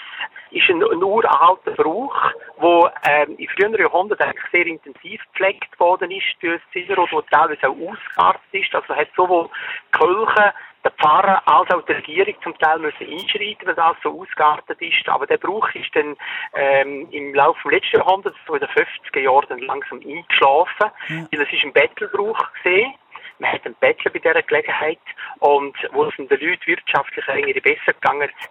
ist 0.51 0.69
ein, 0.69 0.83
ein 0.83 1.03
uralter 1.03 1.71
Brauch, 1.71 2.15
der 2.61 2.93
ähm, 3.03 3.35
in 3.37 3.47
früheren 3.49 3.79
Jahrhunderten 3.79 4.25
eigentlich 4.25 4.51
sehr 4.51 4.65
intensiv 4.65 5.21
gepflegt 5.31 5.79
worden 5.79 6.11
ist 6.11 6.25
durch 6.41 6.61
Zinner 6.73 6.97
und 6.99 7.11
wo 7.11 7.21
teilweise 7.21 7.69
auch 7.69 7.75
ausgeartet 7.75 8.41
ist. 8.51 8.73
Also 8.73 8.95
hat 8.95 9.09
sowohl 9.15 9.49
Kirche 9.91 10.53
der 10.89 10.91
Pfarrer 10.97 11.41
als 11.47 11.69
auch 11.71 11.85
die 11.85 11.93
Regierung 11.93 12.35
zum 12.43 12.57
Teil 12.57 12.79
müssen 12.79 13.07
einschreiten, 13.07 13.67
weil 13.67 13.75
das 13.75 13.95
so 14.03 14.19
ausgeartet 14.19 14.81
ist. 14.81 15.07
Aber 15.07 15.27
der 15.27 15.37
Brauch 15.37 15.69
ist 15.73 15.93
dann 15.95 16.15
ähm, 16.55 17.07
im 17.11 17.33
Laufe 17.33 17.69
des 17.69 17.79
letzten 17.79 17.97
Jahrhunderts, 17.97 18.37
so 18.47 18.55
in 18.55 18.61
den 18.61 18.69
50er 18.69 19.19
Jahren, 19.19 19.45
dann 19.49 19.59
langsam 19.59 19.99
eingeschlafen, 19.99 20.91
ja. 21.09 21.27
weil 21.31 21.41
es 21.41 21.53
ist 21.53 21.63
ein 21.63 21.73
Bettelbrauch 21.73 22.53
gesehen. 22.53 22.93
Man 23.39 23.51
hat 23.53 23.65
einen 23.65 23.75
Bettler 23.75 24.11
bei 24.11 24.19
dieser 24.19 24.41
Gelegenheit 24.41 24.99
und 25.39 25.75
wo 25.93 26.05
es 26.05 26.15
den 26.15 26.27
Leuten 26.27 26.65
wirtschaftlich 26.65 27.25
irgendwie 27.27 27.59
besser 27.61 27.93
gegangen 27.93 28.29
ist, 28.29 28.49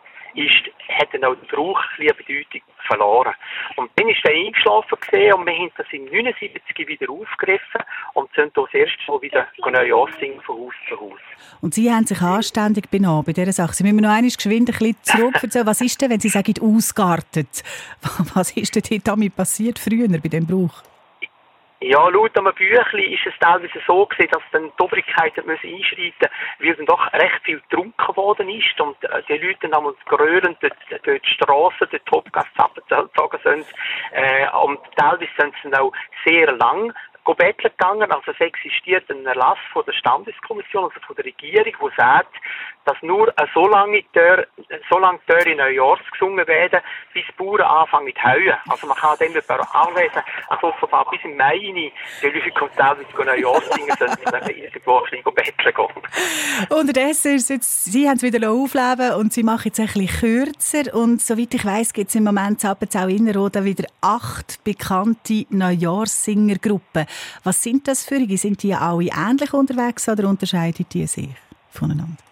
hat 0.88 1.08
dann 1.12 1.24
auch 1.24 1.34
der 1.34 1.56
Brauch 1.56 1.80
ein 1.98 2.06
Bedeutung 2.06 2.62
verloren. 2.86 3.34
Und 3.76 3.90
dann 3.96 4.08
ist 4.08 4.24
er 4.24 4.32
eingeschlafen 4.32 4.98
gesehen 5.00 5.34
und 5.34 5.46
wir 5.46 5.54
haben 5.54 5.70
das 5.76 5.86
im 5.92 6.04
79 6.06 6.88
wieder 6.88 7.10
aufgegriffen 7.10 7.82
und 8.14 8.30
sind 8.34 8.56
das 8.56 8.72
erste 8.72 8.98
Mal 9.06 9.22
wieder 9.22 9.46
neu 9.58 10.06
singen 10.20 10.40
von 10.42 10.56
Haus 10.56 10.74
zu 10.88 11.00
Haus. 11.00 11.20
Und 11.60 11.74
Sie 11.74 11.90
haben 11.90 12.06
sich 12.06 12.20
anständig 12.20 12.90
benommen 12.90 13.24
bei 13.24 13.32
dieser 13.32 13.52
Sache. 13.52 13.74
Sie 13.74 13.82
müssen 13.82 13.96
mir 13.96 14.02
noch 14.02 14.10
einmal 14.10 14.30
geschwind 14.30 14.70
ein 14.70 14.78
bisschen 14.78 14.96
zurück 15.02 15.34
erzählen. 15.42 15.66
Was 15.66 15.80
ist 15.80 16.00
denn, 16.00 16.10
wenn 16.10 16.20
Sie 16.20 16.28
sagen, 16.28 16.54
ausgeartet? 16.60 17.62
Was 18.34 18.52
ist 18.52 18.74
denn 18.74 19.00
damit 19.04 19.36
passiert 19.36 19.78
früher 19.78 20.08
bei 20.08 20.28
dem 20.28 20.46
Brauch? 20.46 20.82
Ja, 21.80 22.08
laut 22.08 22.36
einem 22.36 22.52
Büchlein 22.54 23.12
ist 23.12 23.26
es 23.26 23.34
teilweise 23.38 23.80
so 23.86 24.04
gewesen, 24.06 24.30
dass 24.32 24.42
dann 24.50 24.72
die 24.76 24.82
Obrigkeiten 24.82 25.46
müssen 25.46 25.72
einschreiten 25.72 26.28
weil 26.58 26.74
dann 26.74 26.86
doch 26.86 27.12
recht 27.12 27.40
viel 27.44 27.60
getrunken 27.60 28.16
worden 28.16 28.48
ist 28.48 28.80
und 28.80 28.96
äh, 29.04 29.22
die 29.28 29.38
Leute 29.38 29.68
dann 29.68 29.84
grölend 30.06 30.58
dort, 30.60 30.74
dort 30.90 31.06
die 31.06 31.34
Strassen, 31.34 31.88
dort 31.90 31.92
die 31.92 32.10
Hauptgasse 32.10 32.48
gezogen 32.88 33.38
sind. 33.44 33.66
Äh, 34.12 34.48
und 34.64 34.80
teilweise 34.96 35.30
sind 35.38 35.54
sie 35.62 35.70
dann 35.70 35.80
auch 35.80 35.92
sehr 36.24 36.50
lang 36.52 36.92
betteln 37.36 37.72
gegangen. 37.76 38.10
Also 38.10 38.32
es 38.32 38.40
existiert 38.40 39.08
ein 39.10 39.26
Erlass 39.26 39.58
von 39.72 39.84
der 39.86 39.92
Standeskommission, 39.92 40.84
also 40.84 41.00
von 41.06 41.16
der 41.16 41.24
Regierung, 41.24 41.72
wo 41.80 41.90
sagt, 41.96 42.34
dass 42.84 42.96
nur 43.02 43.32
so 43.54 43.66
lange 43.68 44.02
Tür, 44.12 44.46
so 44.90 44.98
lange 44.98 45.18
Tür 45.26 45.46
in 45.46 45.58
Neujahrs 45.58 46.00
gesungen 46.10 46.46
werden, 46.46 46.80
bis 47.12 47.24
die 47.26 47.32
Bauern 47.36 47.60
anfangen 47.60 48.14
zu 48.14 48.22
heuen. 48.22 48.54
Also 48.68 48.86
man 48.86 48.96
kann 48.96 49.18
dem 49.18 49.32
anlesen, 49.72 50.22
also 50.48 50.68
offenbar 50.68 51.08
bis 51.10 51.20
im 51.24 51.36
Mai 51.36 51.58
rein, 51.58 51.92
die 52.22 52.26
Leute 52.26 52.50
kommen 52.52 52.70
teilweise 52.76 53.24
Neujahrs 53.24 53.68
singen, 53.70 53.94
sondern 53.98 54.48
irgendwo 54.48 54.98
ein 54.98 55.10
bisschen 55.10 55.34
betteln 55.34 55.74
gehen. 55.74 56.68
Unterdessen 56.70 57.34
ist 57.34 57.50
jetzt, 57.50 57.84
Sie 57.84 58.08
haben 58.08 58.16
es 58.16 58.22
wieder 58.22 58.50
aufleben 58.50 59.14
und 59.14 59.32
Sie 59.32 59.42
machen 59.42 59.70
es 59.72 59.78
ein 59.80 59.86
bisschen 59.86 60.20
kürzer 60.20 60.94
und 60.94 61.20
soweit 61.20 61.52
ich 61.52 61.64
weiss, 61.64 61.92
gibt 61.92 62.08
es 62.08 62.14
im 62.14 62.24
Moment 62.24 62.64
in 62.64 62.70
Appenzell 62.70 63.10
Innerrhoden 63.10 63.64
wieder 63.64 63.86
acht 64.00 64.64
bekannte 64.64 65.44
Neujahrssingergruppen. 65.50 67.06
Was 67.44 67.62
sind 67.62 67.88
das 67.88 68.04
für? 68.04 68.18
Sind 68.36 68.62
die 68.62 68.74
alle 68.74 69.04
ähnlich 69.04 69.52
unterwegs 69.52 70.08
oder 70.08 70.28
unterscheiden 70.28 70.86
die 70.92 71.06
sich 71.06 71.28
voneinander? 71.70 72.27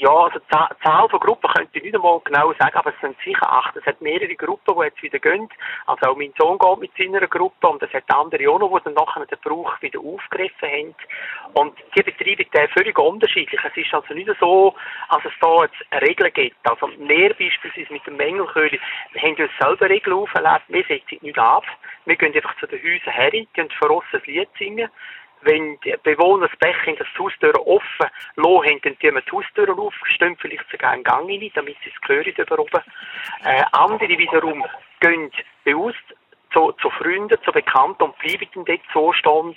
Ja, 0.00 0.10
also 0.10 0.38
die 0.38 0.84
Zahl 0.84 1.08
von 1.08 1.18
Gruppen 1.18 1.50
könnte 1.50 1.76
ich 1.76 1.82
nicht 1.82 1.94
einmal 1.96 2.20
genau 2.22 2.52
sagen, 2.52 2.76
aber 2.76 2.94
es 2.94 3.00
sind 3.00 3.16
sicher 3.24 3.50
acht. 3.50 3.74
Es 3.74 3.84
hat 3.84 4.00
mehrere 4.00 4.32
Gruppen, 4.36 4.76
die 4.78 4.84
jetzt 4.84 5.02
wieder 5.02 5.18
gehen. 5.18 5.48
Also 5.86 6.10
auch 6.10 6.16
mein 6.16 6.32
Sohn 6.38 6.56
geht 6.56 6.78
mit 6.78 6.92
seiner 6.96 7.26
Gruppe 7.26 7.66
und 7.66 7.82
es 7.82 7.92
hat 7.92 8.04
andere 8.14 8.48
auch 8.48 8.60
noch, 8.60 8.78
die 8.78 8.84
dann 8.84 8.94
nachher 8.94 9.26
den 9.26 9.38
Brauch 9.42 9.82
wieder 9.82 9.98
aufgegriffen 9.98 10.68
haben. 10.68 10.94
Und 11.54 11.76
die 11.96 12.02
betreiben 12.04 12.46
den 12.54 12.68
völlig 12.68 12.96
unterschiedlich. 12.96 13.60
Es 13.64 13.76
ist 13.76 13.92
also 13.92 14.14
nicht 14.14 14.30
so, 14.38 14.72
dass 15.10 15.24
es 15.24 15.32
da 15.40 15.64
jetzt 15.64 16.02
Regeln 16.02 16.32
gibt. 16.32 16.70
Also 16.70 16.86
mehr 16.98 17.30
beispielsweise 17.30 17.92
mit 17.92 18.06
dem 18.06 18.16
Mängelköhli, 18.16 18.78
wir 19.12 19.22
haben 19.22 19.34
uns 19.34 19.50
selber 19.58 19.88
Regeln 19.90 20.16
auferlegt, 20.16 20.62
wir 20.68 20.84
setzen 20.84 21.18
nicht 21.22 21.38
ab. 21.38 21.64
Wir 22.04 22.14
gehen 22.14 22.34
einfach 22.34 22.56
zu 22.58 22.68
den 22.68 22.80
Häusern 22.80 23.14
her, 23.14 23.30
gehen 23.30 23.68
für 23.80 23.90
uns 23.90 24.04
ein 24.12 24.22
Lied 24.26 24.48
singen 24.58 24.88
wenn 25.42 25.78
die 25.80 25.94
Bewohner 26.02 26.48
das 26.48 26.58
Blech 26.58 26.86
in 26.86 26.96
das 26.96 27.06
Haustür 27.18 27.54
offen 27.66 28.06
lassen 28.36 28.80
dann 28.82 28.98
tun 28.98 29.14
wir 29.14 29.20
die 29.20 29.30
Haustüren 29.30 29.78
aufstehen, 29.78 30.36
vielleicht 30.40 30.70
sogar 30.70 30.92
einen 30.92 31.04
Gang 31.04 31.28
rein, 31.28 31.50
damit 31.54 31.76
sie 31.84 31.90
es 31.90 32.08
hören 32.08 32.24
über 32.24 32.58
oben. 32.58 32.82
Äh, 33.44 33.62
andere 33.72 34.08
wiederum 34.08 34.64
gehen 35.00 35.30
bewusst 35.64 36.04
zu, 36.52 36.72
zu 36.80 36.90
Freunden, 36.90 37.36
zu 37.44 37.52
Bekannten 37.52 38.04
und 38.04 38.18
bleiben 38.18 38.64
dort 38.64 38.80
so 38.92 39.12
stehen, 39.12 39.56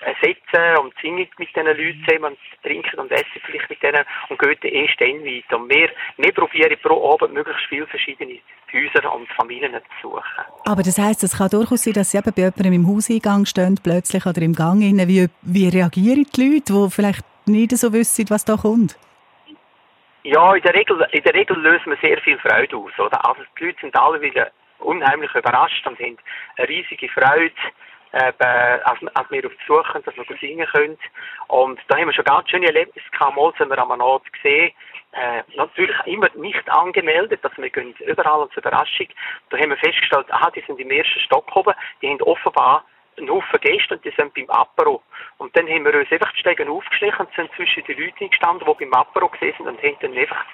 äh, 0.00 0.14
sitzen 0.22 0.76
und 0.78 0.94
singen 1.00 1.28
mit 1.38 1.48
diesen 1.48 1.66
Leuten 1.66 2.04
zusammen 2.04 2.32
und 2.32 2.62
trinken 2.62 3.00
und 3.00 3.12
essen 3.12 3.42
vielleicht 3.44 3.68
mit 3.68 3.82
denen 3.82 4.04
und 4.28 4.38
gehen 4.38 4.56
dann 4.62 4.70
erst 4.70 5.00
dann 5.00 5.24
weiter. 5.24 5.56
Und 5.56 5.70
wir, 5.70 5.90
wir 6.16 6.32
probieren 6.32 6.78
pro 6.82 7.12
Abend 7.12 7.34
möglichst 7.34 7.66
viele 7.66 7.86
verschiedene 7.86 8.38
Häuser 8.72 9.14
und 9.14 9.28
Familien 9.32 9.72
zu 9.72 10.08
suchen. 10.08 10.22
Aber 10.64 10.82
das 10.82 10.98
heisst, 10.98 11.22
es 11.24 11.36
kann 11.36 11.50
durchaus 11.50 11.84
sein, 11.84 11.94
dass 11.94 12.10
sie 12.10 12.18
eben 12.18 12.32
bei 12.32 12.42
jemandem 12.42 12.72
im 12.72 12.88
Hauseingang 12.88 13.46
stehen 13.46 13.78
plötzlich 13.82 14.26
oder 14.26 14.42
im 14.42 14.54
Gang. 14.54 14.80
Wie, 14.80 15.28
wie 15.42 15.68
reagieren 15.68 16.26
die 16.34 16.54
Leute, 16.54 16.72
die 16.72 16.90
vielleicht 16.90 17.24
nicht 17.46 17.76
so 17.76 17.92
wissen, 17.92 18.30
was 18.30 18.44
da 18.44 18.56
kommt? 18.56 18.98
Ja, 20.22 20.54
in 20.54 20.62
der 20.62 20.74
Regel, 20.74 21.06
in 21.12 21.22
der 21.22 21.34
Regel 21.34 21.56
lösen 21.56 21.86
wir 21.86 21.98
sehr 22.02 22.18
viel 22.18 22.38
Freude 22.38 22.76
aus. 22.76 22.92
Oder? 22.98 23.24
Also 23.24 23.42
die 23.58 23.64
Leute 23.64 23.78
sind 23.80 23.96
alle 23.96 24.20
wieder 24.20 24.50
unheimlich 24.78 25.34
überrascht 25.34 25.86
und 25.86 25.98
haben 25.98 26.16
eine 26.56 26.68
riesige 26.68 27.08
Freude, 27.08 27.52
äh, 28.12 28.32
als, 28.84 28.98
als 29.14 29.30
wir 29.30 29.46
auf 29.46 29.52
die 29.52 29.66
Suche 29.66 30.02
dass 30.04 30.16
wir 30.16 30.36
singen 30.38 30.66
können. 30.66 30.98
Und 31.48 31.80
da 31.88 31.96
haben 31.96 32.06
wir 32.06 32.12
schon 32.12 32.24
ganz 32.24 32.48
schöne 32.50 32.66
Erlebnisse 32.66 33.08
gehabt. 33.10 33.36
Mal 33.36 33.52
sind 33.58 33.70
wir 33.70 33.78
am 33.78 34.00
Ort 34.00 34.32
gesehen, 34.32 34.72
äh, 35.12 35.42
natürlich 35.56 35.96
immer 36.06 36.28
nicht 36.34 36.68
angemeldet, 36.70 37.40
also 37.42 37.60
wir 37.60 37.70
gehen 37.70 37.94
überall 38.06 38.42
als 38.42 38.56
Überraschung. 38.56 39.08
Da 39.50 39.58
haben 39.58 39.70
wir 39.70 39.76
festgestellt, 39.76 40.32
aha, 40.32 40.50
die 40.50 40.62
sind 40.66 40.78
im 40.78 40.90
ersten 40.90 41.20
Stock 41.20 41.54
oben, 41.56 41.74
die 42.00 42.08
haben 42.08 42.22
offenbar 42.22 42.84
einen 43.18 43.28
Haufen 43.28 43.60
Gäste 43.60 43.94
und 43.94 44.04
die 44.04 44.12
sind 44.16 44.32
beim 44.34 44.48
Apero. 44.50 45.02
Und 45.38 45.56
dann 45.56 45.68
haben 45.68 45.84
wir 45.84 45.94
uns 45.94 46.10
einfach 46.12 46.32
die 46.32 46.40
Stegen 46.40 46.68
aufgeschlichen 46.68 47.26
und 47.26 47.34
sind 47.34 47.50
zwischen 47.56 47.84
den 47.84 47.98
Leuten 47.98 48.30
gestanden, 48.30 48.66
die 48.66 48.84
beim 48.84 48.94
Apero 48.94 49.28
gesessen 49.28 49.66
und 49.66 49.82
haben 49.82 49.96
dann 50.00 50.16
einfach 50.16 50.44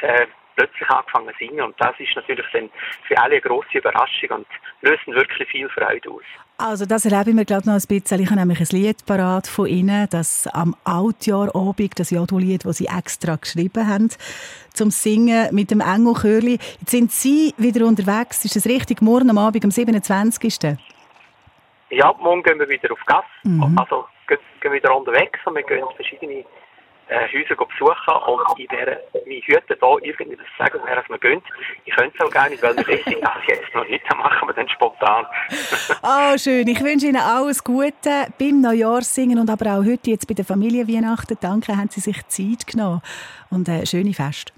äh, 0.00 0.26
plötzlich 0.56 0.88
angefangen 0.88 1.32
zu 1.32 1.38
singen. 1.38 1.62
Und 1.62 1.80
das 1.80 1.98
ist 1.98 2.14
natürlich 2.14 2.46
dann 2.52 2.70
für 3.06 3.18
alle 3.18 3.32
eine 3.32 3.40
grosse 3.40 3.78
Überraschung 3.78 4.30
und 4.30 4.46
löst 4.84 5.06
wirklich 5.06 5.48
viel 5.48 5.68
Freude 5.68 6.10
aus. 6.10 6.22
Also 6.56 6.86
das 6.86 7.04
erlebe 7.04 7.30
ich 7.30 7.36
mir 7.36 7.44
gerade 7.44 7.66
noch 7.66 7.74
ein 7.74 7.82
bisschen. 7.88 8.20
Ich 8.20 8.30
habe 8.30 8.38
nämlich 8.38 8.60
ein 8.60 8.66
Lied 8.70 9.04
parat 9.06 9.48
von 9.48 9.66
Ihnen, 9.66 10.06
das 10.10 10.46
am 10.46 10.76
Altjahrabend, 10.84 11.98
das 11.98 12.10
Jodel-Lied, 12.10 12.64
das 12.64 12.76
Sie 12.76 12.86
extra 12.86 13.36
geschrieben 13.36 13.88
haben, 13.88 14.10
zum 14.72 14.90
Singen 14.90 15.52
mit 15.52 15.72
dem 15.72 15.80
Engelchörli. 15.80 16.58
Jetzt 16.80 16.90
sind 16.90 17.10
Sie 17.10 17.54
wieder 17.56 17.86
unterwegs. 17.86 18.44
Ist 18.44 18.56
es 18.56 18.66
richtig? 18.66 19.02
Morgen 19.02 19.30
am 19.30 19.38
Abend, 19.38 19.64
am 19.64 19.72
27. 19.72 20.76
Ja, 21.90 22.14
morgen 22.20 22.42
gehen 22.42 22.58
wir 22.58 22.68
wieder 22.68 22.92
auf 22.92 23.04
Gas. 23.06 23.24
Mhm. 23.42 23.76
Also 23.76 24.06
gehen, 24.28 24.38
wir 24.60 24.72
wieder 24.72 24.96
unterwegs 24.96 25.40
und 25.44 25.56
wir 25.56 25.62
gehen 25.62 25.84
verschiedene 25.96 26.44
äh, 27.08 27.28
Häuser 27.32 27.56
besuchen 27.56 28.14
und 28.26 28.58
ich 28.58 28.70
werde 28.70 29.00
mich 29.26 29.46
hüten, 29.46 29.76
da 29.80 29.96
irgendwie 30.02 30.36
das 30.36 30.46
sagen, 30.58 30.80
woher 30.82 31.02
wir 31.08 31.18
gehen. 31.18 31.42
Ich 31.84 31.94
könnte 31.94 32.16
es 32.18 32.24
auch 32.24 32.30
gerne, 32.30 32.56
weil 32.62 32.76
wir 32.76 32.86
wissen, 32.86 33.16
ach, 33.22 33.42
jetzt 33.48 33.74
noch 33.74 33.86
nicht, 33.88 34.04
dann 34.08 34.18
machen 34.18 34.48
wir 34.48 34.54
dann 34.54 34.68
spontan. 34.68 35.26
oh, 36.02 36.36
schön. 36.38 36.66
Ich 36.68 36.82
wünsche 36.82 37.06
Ihnen 37.06 37.20
alles 37.20 37.62
Gute 37.62 38.26
beim 38.38 38.60
Neujahrssingen 38.60 39.38
und 39.38 39.50
aber 39.50 39.72
auch 39.72 39.84
heute 39.84 40.10
jetzt 40.10 40.26
bei 40.26 40.34
der 40.34 40.44
Familie 40.44 40.88
Weihnachten. 40.88 41.36
Danke, 41.40 41.76
haben 41.76 41.90
Sie 41.90 42.00
sich 42.00 42.26
Zeit 42.28 42.66
genommen 42.66 43.02
und 43.50 43.68
äh, 43.68 43.86
schöne 43.86 44.14
Fest. 44.14 44.52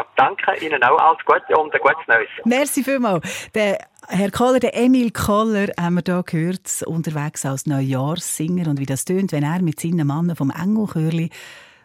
Ja, 0.00 0.06
danke 0.16 0.64
Ihnen 0.64 0.82
auch 0.82 0.98
alles 0.98 1.18
Gute 1.26 1.56
und 1.58 1.74
ein 1.74 1.80
gutes 1.80 2.08
Neues. 2.08 2.28
Merci 2.44 2.82
vielmals. 2.82 3.50
Der 3.54 3.78
Herr 4.08 4.30
Koller, 4.30 4.58
der 4.58 4.74
Emil 4.74 5.10
Koller, 5.10 5.66
haben 5.78 5.96
wir 5.96 6.02
hier 6.06 6.22
gehört, 6.22 6.82
unterwegs 6.86 7.44
als 7.44 7.66
Neujahrssinger 7.66 8.70
und 8.70 8.80
wie 8.80 8.86
das 8.86 9.04
tönt, 9.04 9.32
wenn 9.32 9.42
er 9.42 9.60
mit 9.60 9.78
seinen 9.78 10.06
Mannen 10.06 10.36
vom 10.36 10.50
Engelchörli 10.50 11.28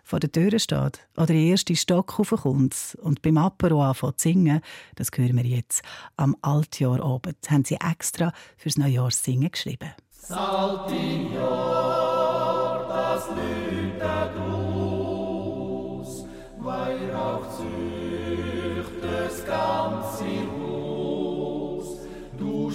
vor 0.03 0.21
der 0.21 0.31
Tür 0.31 0.57
steht 0.59 1.05
oder 1.17 1.25
der 1.25 1.35
erste 1.35 1.75
Stock 1.75 2.17
raufkommt 2.17 2.97
und 3.01 3.21
beim 3.21 3.37
Apero 3.37 3.83
anfängt 3.83 4.21
zu 4.21 4.29
singen, 4.29 4.61
das 4.95 5.09
hören 5.13 5.35
wir 5.35 5.43
jetzt 5.43 5.83
am 6.15 6.37
Altjahrabend. 6.41 7.35
Das 7.41 7.51
haben 7.51 7.65
sie 7.65 7.75
extra 7.75 8.31
fürs 8.55 8.77
Neujahrssingen 8.77 9.51
geschrieben. 9.51 9.91
Saltinjahr, 10.11 11.27
das 12.87 13.27
läutet 13.27 14.01
aus, 14.01 14.54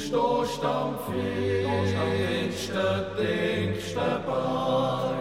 stehst 0.01 0.65
am 0.65 0.97
Fenster, 1.07 2.93
denkst 3.19 3.95
dabei, 3.95 5.15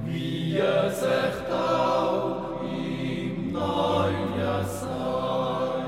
wie 0.00 0.58
es 0.58 1.02
echt 1.02 1.50
auch 1.50 2.60
im 2.62 3.52
Neuen 3.52 4.66
sei. 4.66 5.82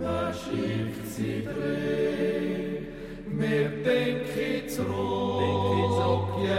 man 0.00 0.32
schickt 0.32 1.06
sie 1.08 1.38
dreh. 1.44 2.84
Wir 3.26 3.68
denken 3.82 4.68
zurück, 4.68 5.23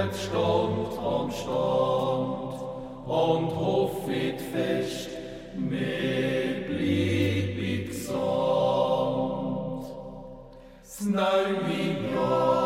jetzt 0.06 0.24
Stund 0.26 0.98
um 0.98 1.32
Stund 1.32 2.62
und 3.06 3.56
hoffet 3.56 4.40
fest, 4.52 5.10
wir 5.56 6.66
bleiben 6.68 7.88
gesund. 7.88 8.16
Das 10.84 11.02
neue 11.02 12.14
Jahr 12.14 12.65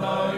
das 0.00 0.29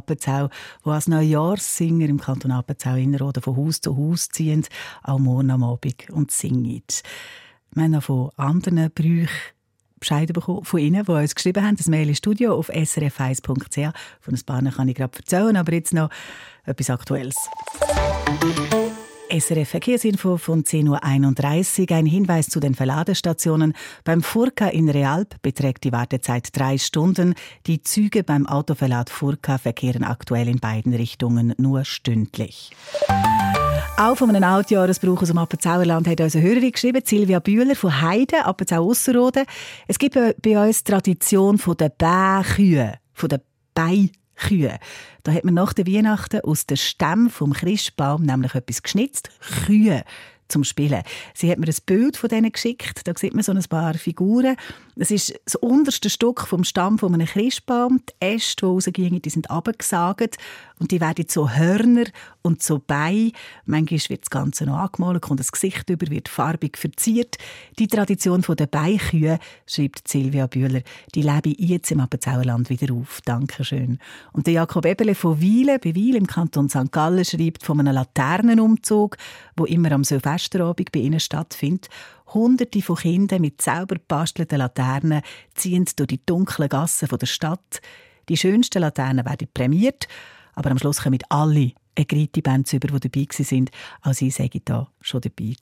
Appenzell, 0.00 0.48
wo 0.82 0.90
als 0.90 1.08
Neujahrssinger 1.08 2.08
im 2.08 2.20
Kanton 2.20 2.52
Appenzell 2.52 2.98
Innerrhoden 2.98 3.42
von 3.42 3.56
Haus 3.56 3.80
zu 3.80 3.96
Haus 3.96 4.28
ziehen, 4.28 4.64
auch 5.02 5.18
morgen 5.18 5.50
am 5.50 5.62
Abend 5.62 6.08
und 6.10 6.30
singen. 6.30 6.82
Wir 7.72 7.84
haben 7.84 7.90
noch 7.92 8.02
von 8.02 8.30
anderen 8.36 8.90
Brüchen 8.90 9.28
Bescheid 10.00 10.32
bekommen 10.32 10.64
von 10.64 10.80
Ihnen, 10.80 11.04
die 11.04 11.12
uns 11.12 11.34
geschrieben 11.34 11.64
haben. 11.64 11.76
Das 11.76 11.86
Mail 11.86 12.08
ins 12.08 12.18
Studio 12.18 12.54
auf 12.56 12.70
srf1.ch. 12.70 13.92
Von 14.20 14.34
ein 14.34 14.42
paar 14.46 14.62
kann 14.62 14.88
ich 14.88 14.96
gerade 14.96 15.18
erzählen, 15.18 15.56
aber 15.56 15.74
jetzt 15.74 15.92
noch 15.92 16.08
etwas 16.64 16.90
Aktuelles. 16.90 17.36
SRF 19.30 19.68
Verkehrsinfo 19.68 20.36
von 20.36 20.64
10.31 20.64 21.90
Uhr. 21.90 21.96
Ein 21.96 22.06
Hinweis 22.06 22.48
zu 22.48 22.58
den 22.58 22.74
Verladestationen. 22.74 23.74
Beim 24.04 24.22
Furka 24.22 24.66
in 24.68 24.88
Realp 24.88 25.40
beträgt 25.42 25.84
die 25.84 25.92
Wartezeit 25.92 26.48
drei 26.52 26.78
Stunden. 26.78 27.34
Die 27.66 27.82
Züge 27.82 28.24
beim 28.24 28.46
Autoverlad 28.46 29.08
Furka 29.08 29.58
verkehren 29.58 30.02
aktuell 30.02 30.48
in 30.48 30.58
beiden 30.58 30.94
Richtungen 30.94 31.54
nur 31.58 31.84
stündlich. 31.84 32.72
Auch 33.96 34.16
von 34.16 34.30
einem 34.30 34.44
Altjahresbrauch 34.44 35.22
aus 35.22 35.28
dem 35.28 35.38
Appenzauerland 35.38 36.08
hat 36.08 36.20
unsere 36.20 36.42
Hörerin 36.42 36.72
geschrieben, 36.72 37.02
Silvia 37.04 37.38
Bühler 37.38 37.76
von 37.76 38.00
Heide, 38.00 38.44
Appenzau 38.44 38.88
Ausserrhoden. 38.88 39.44
Es 39.86 39.98
gibt 39.98 40.14
bei 40.14 40.66
uns 40.66 40.82
die 40.82 40.90
Tradition 40.90 41.60
der 41.78 41.90
Bächühe, 41.90 42.94
von 43.12 43.28
der 43.28 43.40
Beikühe. 44.40 44.78
Da 45.22 45.32
hat 45.32 45.44
man 45.44 45.54
nach 45.54 45.72
der 45.72 45.86
Weihnachten 45.86 46.40
aus 46.40 46.66
den 46.66 46.76
Stämmen 46.76 47.30
vom 47.30 47.52
Christbaum 47.52 48.22
nämlich 48.22 48.54
etwas 48.54 48.82
geschnitzt, 48.82 49.30
Kühe 49.66 50.04
zum 50.48 50.64
Spielen. 50.64 51.02
Sie 51.34 51.50
hat 51.50 51.58
mir 51.58 51.66
ein 51.66 51.76
Bild 51.86 52.16
von 52.16 52.28
denen 52.28 52.50
geschickt. 52.50 53.06
Da 53.06 53.12
sieht 53.16 53.34
man 53.34 53.44
so 53.44 53.52
ein 53.52 53.62
paar 53.68 53.94
Figuren. 53.94 54.56
Es 55.02 55.10
ist 55.10 55.32
das 55.46 55.54
unterste 55.54 56.10
Stück 56.10 56.42
vom 56.42 56.62
Stamm 56.62 56.98
von 56.98 57.14
einem 57.14 57.26
Christbaum. 57.26 58.02
Die 58.06 58.26
Äste, 58.34 58.56
die 58.60 58.64
rausgingen, 58.66 59.22
die 59.22 59.30
sind 59.30 59.50
abgesagt 59.50 60.36
und 60.78 60.90
die 60.90 61.00
werden 61.00 61.24
so 61.26 61.48
Hörner 61.48 62.04
und 62.42 62.62
so 62.62 62.78
Beine. 62.86 63.32
Manchmal 63.64 64.00
wird 64.10 64.24
das 64.24 64.30
Ganze 64.30 64.66
noch 64.66 64.76
angemalt, 64.76 65.22
kommt 65.22 65.40
das 65.40 65.52
Gesicht 65.52 65.88
über, 65.88 66.10
wird 66.10 66.28
farbig 66.28 66.76
verziert. 66.76 67.38
Die 67.78 67.86
Tradition 67.86 68.42
der 68.42 68.66
Beikühe, 68.66 69.38
schreibt 69.66 70.06
Silvia 70.06 70.46
Bühler, 70.46 70.82
die 71.14 71.22
lebe 71.22 71.54
jetzt 71.56 71.90
im 71.90 72.00
Appenzauerland 72.00 72.68
wieder 72.68 72.92
auf. 72.92 73.22
Dankeschön. 73.24 73.98
Und 74.32 74.46
der 74.46 74.52
Jakob 74.52 74.84
Ebele 74.84 75.14
von 75.14 75.40
Wiele, 75.40 75.78
bei 75.78 75.94
Wiele 75.94 76.18
im 76.18 76.26
Kanton 76.26 76.68
St. 76.68 76.92
Gallen, 76.92 77.24
schreibt 77.24 77.64
von 77.64 77.80
einem 77.80 77.94
Laternenumzug, 77.94 79.16
wo 79.56 79.64
immer 79.64 79.92
am 79.92 80.04
Silvesterabend 80.04 80.92
bei 80.92 81.00
ihnen 81.00 81.20
stattfindet. 81.20 81.88
Hunderte 82.34 82.82
von 82.82 82.96
Kindern 82.96 83.40
mit 83.40 83.60
sauber 83.60 83.96
gebastelten 83.96 84.58
Laternen 84.58 85.22
ziehen 85.54 85.86
durch 85.96 86.08
die 86.08 86.24
dunklen 86.24 86.68
Gassen 86.68 87.08
der 87.08 87.26
Stadt. 87.26 87.80
Die 88.28 88.36
schönsten 88.36 88.80
Laternen 88.80 89.24
werden 89.24 89.48
prämiert, 89.52 90.06
aber 90.54 90.70
am 90.70 90.78
Schluss 90.78 91.02
kommen 91.02 91.20
alle 91.28 91.72
eine 91.96 92.06
Griti-Bands 92.06 92.72
über, 92.72 92.88
die 92.88 93.08
dabei 93.08 93.26
waren. 93.28 93.70
Auch 94.02 94.12
sie 94.14 94.30
sagen 94.30 94.62
da 94.64 94.88
schon 95.00 95.20
dabei 95.20 95.54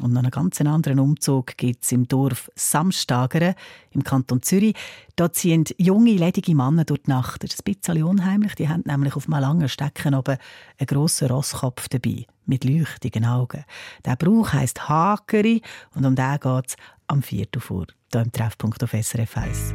und 0.00 0.12
noch 0.12 0.22
einen 0.22 0.30
ganz 0.30 0.60
anderen 0.60 1.00
Umzug 1.00 1.56
gibt 1.56 1.84
es 1.84 1.92
im 1.92 2.06
Dorf 2.06 2.50
Samstagere 2.54 3.54
im 3.90 4.04
Kanton 4.04 4.42
Zürich. 4.42 4.74
Da 5.16 5.32
ziehen 5.32 5.64
junge, 5.76 6.12
ledige 6.12 6.54
Männer 6.54 6.84
durch 6.84 7.02
die 7.02 7.10
Nacht. 7.10 7.42
Das 7.42 7.54
ist 7.54 7.66
ein 7.66 7.74
bisschen 7.74 8.02
unheimlich. 8.04 8.54
Die 8.54 8.68
haben 8.68 8.84
nämlich 8.86 9.16
auf 9.16 9.26
einem 9.26 9.40
langen 9.40 9.68
Stecken 9.68 10.14
oben 10.14 10.36
einen 10.78 10.86
grossen 10.86 11.28
Rosskopf 11.28 11.88
dabei, 11.88 12.26
mit 12.46 12.64
leuchtigen 12.64 13.24
Augen. 13.24 13.64
Der 14.04 14.16
Brauch 14.16 14.52
heisst 14.52 14.88
Hakeri 14.88 15.62
und 15.94 16.06
um 16.06 16.14
den 16.14 16.38
geht 16.40 16.66
es 16.66 16.76
am 17.08 17.22
4. 17.22 17.46
vor, 17.58 17.86
hier 18.12 18.22
im 18.22 18.32
Treffpunkt 18.32 18.82
auf 18.84 18.92
SRF 18.92 19.36
1. 19.36 19.74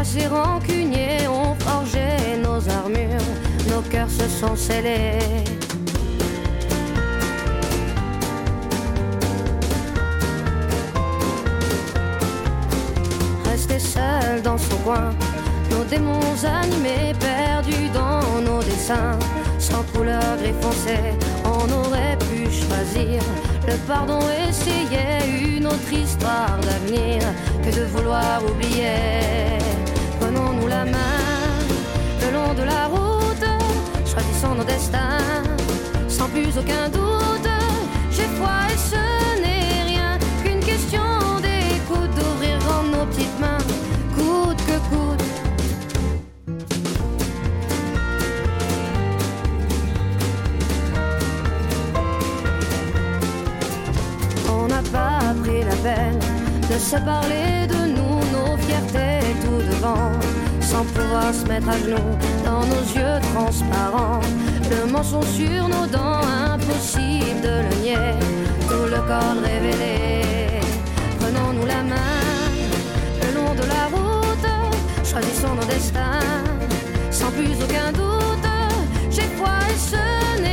passé 0.00 0.26
rancunier 0.28 1.28
ont 1.28 1.54
forgé 1.56 2.08
nos 2.42 2.60
armures, 2.80 3.28
nos 3.68 3.82
cœurs 3.82 4.08
se 4.08 4.26
sont 4.40 4.56
scellés. 4.56 5.18
Rester 13.44 13.78
seul 13.78 14.40
dans 14.42 14.56
son 14.56 14.76
coin, 14.86 15.10
nos 15.70 15.84
démons 15.84 16.38
animés, 16.62 17.12
perdus 17.20 17.90
dans 17.92 18.40
nos 18.40 18.62
dessins, 18.62 19.18
sans 19.58 19.82
couleur 19.92 20.36
et 20.42 20.54
foncé, 20.62 20.96
on 21.44 21.66
aurait 21.80 22.16
pu 22.30 22.50
choisir 22.50 23.20
le 23.68 23.76
pardon, 23.86 24.20
essayer 24.48 25.56
une 25.58 25.66
autre 25.66 25.92
histoire 25.92 26.58
d'avenir 26.62 27.20
que 27.62 27.70
de 27.78 27.84
vouloir 27.84 28.40
oublier. 28.50 29.69
Le 30.82 32.32
long 32.32 32.54
de 32.54 32.62
la 32.62 32.86
route, 32.86 33.44
choisissons 34.06 34.54
nos 34.54 34.64
destins 34.64 35.18
sans 36.08 36.26
plus 36.28 36.56
aucun 36.56 36.88
doute. 36.88 37.50
J'ai 38.10 38.28
foi 38.38 38.50
et 38.72 38.78
ce 38.78 39.40
n'est 39.42 39.82
rien 39.92 40.18
qu'une 40.42 40.60
question 40.60 41.02
d'écoute, 41.42 42.10
d'ouvrir 42.16 42.58
nos 42.92 43.04
petites 43.06 43.38
mains, 43.38 43.58
coûte 44.16 44.56
que 44.66 44.78
coûte. 44.88 45.24
On 54.48 54.66
n'a 54.66 54.82
pas 54.90 55.34
pris 55.42 55.62
la 55.62 55.76
peine 55.76 56.18
de 56.70 56.78
se 56.78 56.96
parler 56.96 57.66
de 57.68 57.80
nous, 57.96 58.18
nos 58.32 58.56
fiertés 58.56 59.26
tout 59.42 59.62
devant, 59.70 60.12
sans 60.70 60.84
pouvoir 60.84 61.34
se 61.34 61.44
mettre 61.46 61.68
à 61.68 61.78
genoux 61.78 62.12
dans 62.44 62.64
nos 62.72 62.84
yeux 62.96 63.18
transparents. 63.34 64.20
Le 64.72 64.80
mensonge 64.92 65.32
sur 65.40 65.62
nos 65.74 65.86
dents, 65.96 66.22
impossible 66.54 67.40
de 67.48 67.54
le 67.66 67.74
nier, 67.82 68.10
tout 68.68 68.86
le 68.94 69.00
corps 69.08 69.40
révélé. 69.48 70.60
Prenons-nous 71.18 71.66
la 71.66 71.82
main 71.92 72.20
le 73.22 73.28
long 73.36 73.52
de 73.60 73.66
la 73.74 73.84
route, 73.94 74.50
choisissons 75.10 75.54
nos 75.60 75.68
destins, 75.74 76.24
sans 77.10 77.30
plus 77.32 77.54
aucun 77.64 77.90
doute. 78.00 78.48
J'ai 79.10 79.28
foi 79.38 79.54
et 79.72 79.78
ce 79.92 80.40
n'est 80.42 80.49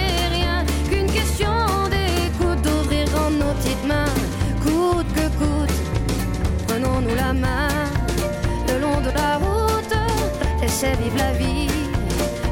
laissez 10.82 10.96
vivre 11.02 11.18
la 11.18 11.32
vie, 11.34 11.68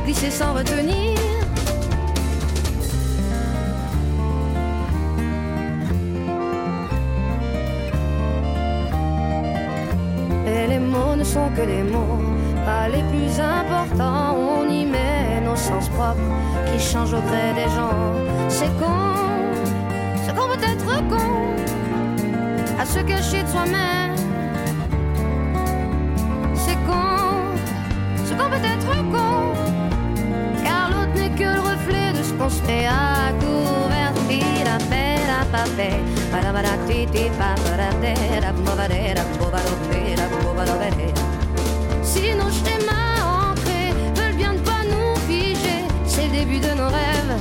glisser 0.03 0.31
sans 0.31 0.53
retenir. 0.53 1.19
Et 10.47 10.67
les 10.67 10.79
mots 10.79 11.15
ne 11.15 11.23
sont 11.23 11.49
que 11.55 11.61
des 11.61 11.83
mots, 11.83 12.23
pas 12.65 12.87
les 12.87 13.03
plus 13.11 13.39
importants. 13.39 14.35
On 14.35 14.69
y 14.69 14.85
met 14.85 15.41
nos 15.45 15.55
sens 15.55 15.87
propres 15.89 16.19
qui 16.65 16.79
changent 16.79 17.13
au 17.13 17.21
gré 17.21 17.53
des 17.53 17.69
gens. 17.75 17.99
C'est 18.49 18.73
con, 18.79 19.13
c'est 20.23 20.35
qu'on 20.35 20.47
peut 20.47 20.65
être 20.65 21.07
con 21.09 21.25
à 22.79 22.85
se 22.85 22.99
cacher 22.99 23.43
de 23.43 23.47
soi-même. 23.47 24.14
Pa, 37.37 37.55
para, 37.63 37.89
tera, 38.01 38.51
bobadera, 38.51 39.23
bobadopera, 39.39 40.27
bobadopera. 40.43 41.13
Si 42.03 42.33
nos 42.35 42.51
schémas 42.51 43.23
ancrés 43.23 43.93
veulent 44.15 44.37
bien 44.37 44.53
ne 44.53 44.59
pas 44.59 44.83
nous 44.83 45.15
figer, 45.27 45.85
c'est 46.05 46.27
le 46.27 46.31
début 46.31 46.59
de 46.59 46.73
nos 46.75 46.87
rêves 46.87 47.35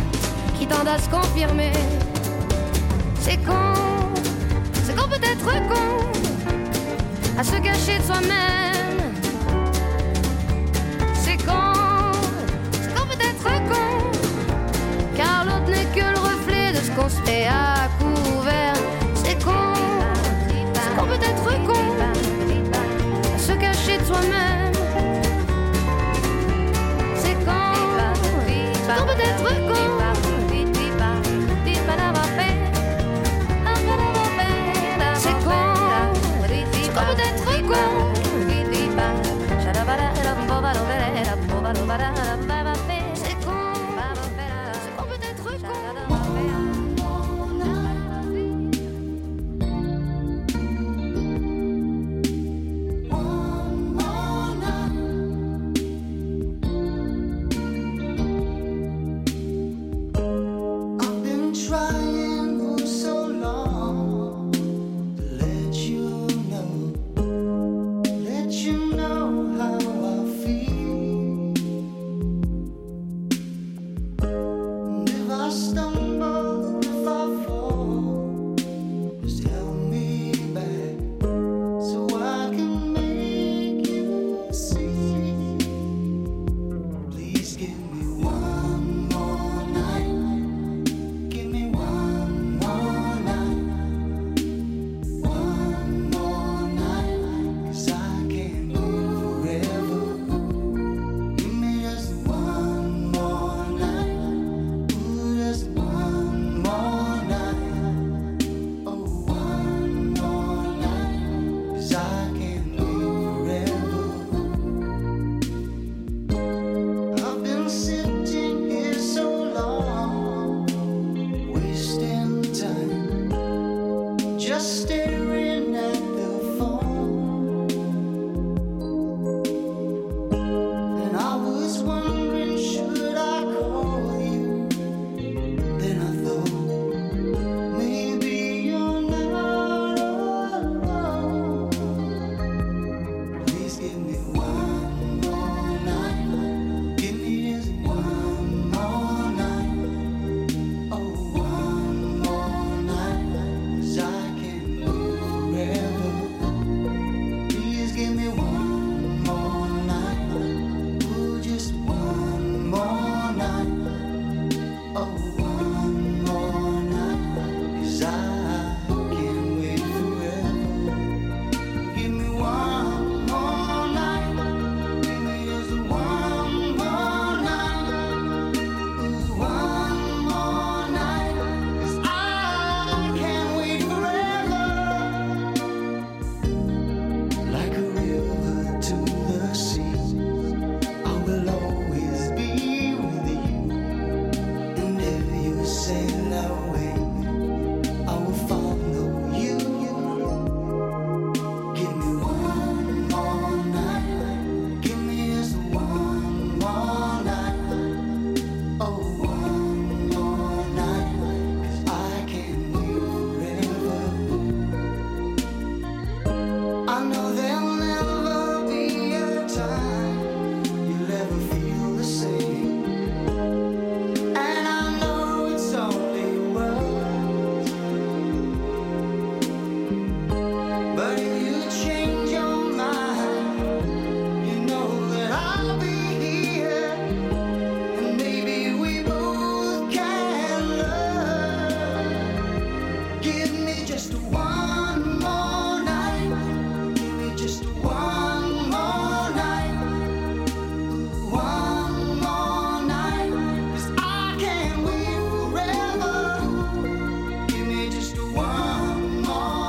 qui 0.58 0.66
tendent 0.66 0.88
à 0.88 0.98
se 0.98 1.08
confirmer. 1.08 1.72
C'est 3.20 3.38
con, 3.44 3.74
c'est 4.84 4.94
qu'on 4.96 5.08
peut 5.08 5.16
être 5.22 5.68
con 5.68 5.84
à 7.38 7.44
se 7.44 7.56
cacher 7.56 7.98
de 7.98 8.04
soi-même. 8.04 8.73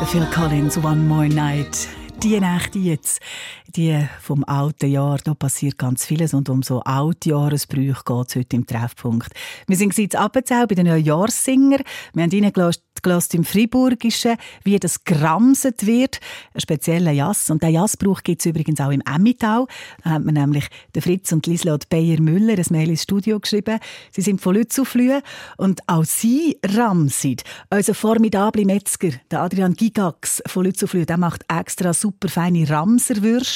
Phil 0.06 0.26
Collins, 0.28 0.78
One 0.78 1.08
More 1.08 1.28
Night. 1.28 1.88
Die 2.22 2.40
Nacht 2.40 2.76
jetzt, 2.76 3.20
die 3.68 4.08
vom 4.22 4.44
alten 4.46 4.90
Jahr, 4.90 5.18
da 5.24 5.34
passiert 5.34 5.78
ganz 5.78 6.06
vieles 6.06 6.34
und 6.34 6.50
um 6.50 6.64
so 6.64 6.82
alte 6.82 7.30
Jahresbrüche 7.30 8.02
geht 8.06 8.28
es 8.28 8.36
heute 8.36 8.56
im 8.56 8.66
Treffpunkt. 8.66 9.32
Wir 9.68 9.78
sind 9.78 9.98
jetzt 9.98 10.16
Appenzell 10.16 10.68
bei 10.68 10.76
den 10.76 10.88
Neujahrssinger. 10.88 11.80
Wir 12.14 12.24
haben 12.24 12.32
reingelassen 12.32 13.40
im 13.40 13.44
Friburgischen, 13.44 14.36
wie 14.64 14.80
das 14.80 15.04
geramset 15.04 15.86
wird. 15.86 16.20
Ein 16.54 16.62
spezieller 16.62 17.12
Jass. 17.12 17.50
Und 17.50 17.64
der 17.64 17.70
Jassbrauch 17.70 18.24
gibt 18.24 18.42
es 18.42 18.46
übrigens 18.46 18.80
auch 18.80 18.92
im 18.92 19.02
Emmitau. 19.02 19.68
Da 20.04 20.12
haben 20.12 20.26
wir 20.26 20.32
nämlich 20.32 20.68
den 20.96 21.02
Fritz 21.02 21.32
und 21.32 21.46
Lislot 21.48 21.90
Beyer-Müller 21.90 22.58
ein 22.58 22.66
Mail 22.70 22.90
ins 22.90 23.04
Studio 23.04 23.40
geschrieben. 23.40 23.80
Sie 24.12 24.22
sind 24.22 24.42
von 24.42 24.56
Lützuflühe 24.56 25.22
und 25.58 25.82
auch 25.88 26.06
sie 26.06 26.58
ramsen. 26.64 27.38
Unser 27.70 27.94
formidable 27.94 28.66
Metzger, 28.66 29.10
der 29.32 29.42
Adrian 29.42 29.74
Gigax 29.74 30.42
von 30.46 30.66
Lützuflühe, 30.66 31.06
der 31.06 31.18
macht 31.18 31.44
extra 31.48 31.94
super 31.94 32.30
feine 32.30 32.70
Ramserwürste. 32.70 33.55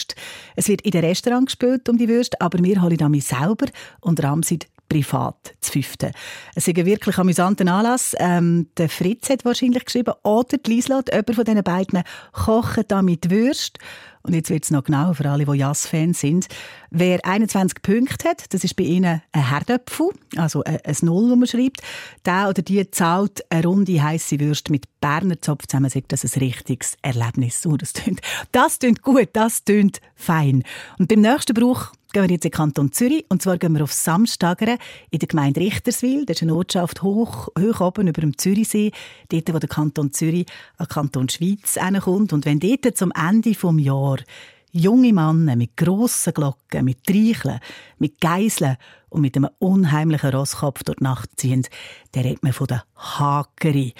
Es 0.55 0.67
wird 0.67 0.81
in 0.81 0.91
den 0.91 1.05
Restaurant 1.05 1.47
gespielt 1.47 1.89
um 1.89 1.97
die 1.97 2.07
Würste, 2.07 2.39
aber 2.41 2.63
wir 2.63 2.81
holen 2.81 2.97
damit 2.97 3.23
selber 3.23 3.67
und 4.01 4.21
ramsen 4.23 4.59
privat 4.89 5.53
zu 5.61 5.73
fünften. 5.73 6.11
Es 6.55 6.67
ist 6.67 6.77
ein 6.77 6.85
wirklich 6.85 7.17
amüsanter 7.17 7.71
Anlass. 7.71 8.15
Ähm, 8.17 8.67
der 8.75 8.89
Fritz 8.89 9.29
hat 9.29 9.45
wahrscheinlich 9.45 9.85
geschrieben, 9.85 10.13
oder 10.23 10.57
die 10.57 10.71
Lieslat, 10.71 11.09
jemand 11.11 11.35
von 11.35 11.45
diesen 11.45 11.63
beiden, 11.63 12.03
kochen 12.33 12.83
da 12.87 13.01
mit 13.01 13.29
Würst. 13.29 13.77
Und 14.23 14.33
jetzt 14.33 14.49
wird 14.49 14.65
es 14.65 14.71
noch 14.71 14.83
genau 14.83 15.13
für 15.13 15.29
alle, 15.29 15.45
die 15.45 15.57
Jass-Fans 15.57 16.19
sind. 16.19 16.47
Wer 16.91 17.23
21 17.23 17.81
Punkte 17.81 18.29
hat, 18.29 18.51
das 18.53 18.63
ist 18.63 18.75
bei 18.75 18.83
Ihnen 18.83 19.21
ein 19.31 19.49
Herdöpfel, 19.49 20.09
also 20.37 20.63
ein, 20.63 20.95
Null, 21.01 21.29
das 21.29 21.37
man 21.37 21.47
schreibt. 21.47 21.81
Der 22.25 22.49
oder 22.49 22.61
die 22.61 22.89
zahlt 22.89 23.43
eine 23.51 23.65
runde 23.65 24.01
heiße 24.01 24.39
Würst 24.39 24.69
mit 24.69 24.85
Berner 24.99 25.39
Zopf 25.39 25.67
zusammen, 25.67 25.89
sagt 25.89 26.11
das 26.11 26.23
ein 26.23 26.39
richtiges 26.39 26.97
Erlebnis. 27.01 27.61
So, 27.61 27.77
das 27.77 27.93
tönt, 27.93 28.21
das 28.51 28.79
tönt 28.79 29.03
gut, 29.03 29.29
das 29.33 29.63
tönt 29.63 30.01
fein. 30.15 30.63
Und 30.97 31.09
beim 31.09 31.21
nächsten 31.21 31.53
Brauch 31.53 31.93
gehen 32.11 32.23
wir 32.23 32.31
jetzt 32.31 32.45
in 32.45 32.51
den 32.51 32.57
Kanton 32.57 32.91
Zürich. 32.91 33.25
Und 33.29 33.41
zwar 33.41 33.57
gehen 33.57 33.73
wir 33.73 33.83
auf 33.83 33.93
Samstagere 33.93 34.77
in 35.11 35.19
der 35.19 35.27
Gemeinde 35.27 35.59
Richterswil. 35.59 36.25
Das 36.25 36.37
ist 36.37 36.43
eine 36.43 36.55
Ortschaft 36.55 37.03
hoch, 37.03 37.49
hoch 37.57 37.81
oben 37.81 38.07
über 38.07 38.21
dem 38.21 38.37
Zürichsee. 38.37 38.91
Dort, 39.29 39.53
wo 39.53 39.59
der 39.59 39.69
Kanton 39.69 40.11
Zürich 40.11 40.47
an 40.77 40.87
Kanton 40.87 41.29
Schweiz 41.29 41.77
kommt. 42.03 42.33
Und 42.33 42.45
wenn 42.45 42.59
dort 42.59 42.97
zum 42.97 43.11
Ende 43.11 43.51
des 43.51 43.61
Jahres 43.77 44.23
junge 44.71 45.13
Männer 45.13 45.55
mit 45.55 45.77
grossen 45.77 46.33
Glocken, 46.33 46.85
mit 46.85 47.03
Treicheln, 47.05 47.59
mit 47.97 48.19
Geiseln 48.21 48.77
und 49.09 49.21
mit 49.21 49.35
einem 49.35 49.49
unheimlichen 49.59 50.31
Rosskopf 50.31 50.83
durch 50.83 50.97
die 50.97 51.03
Nacht 51.03 51.29
ziehen, 51.37 51.65
dann 52.11 52.23
redet 52.23 52.43
man 52.43 52.53
von 52.53 52.67
der 52.67 52.83
Hakeri. 52.95 53.93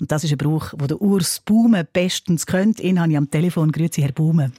Und 0.00 0.10
das 0.10 0.24
ist 0.24 0.32
ein 0.32 0.38
Brauch, 0.38 0.70
den 0.70 0.88
der 0.88 1.00
Urs 1.00 1.40
Baume 1.40 1.84
bestens 1.84 2.46
kennt. 2.46 2.80
Ihn 2.80 3.00
habe 3.00 3.12
ich 3.12 3.16
am 3.16 3.30
Telefon. 3.30 3.70
Grüezi, 3.70 4.02
Herr 4.02 4.12
Baume. 4.12 4.52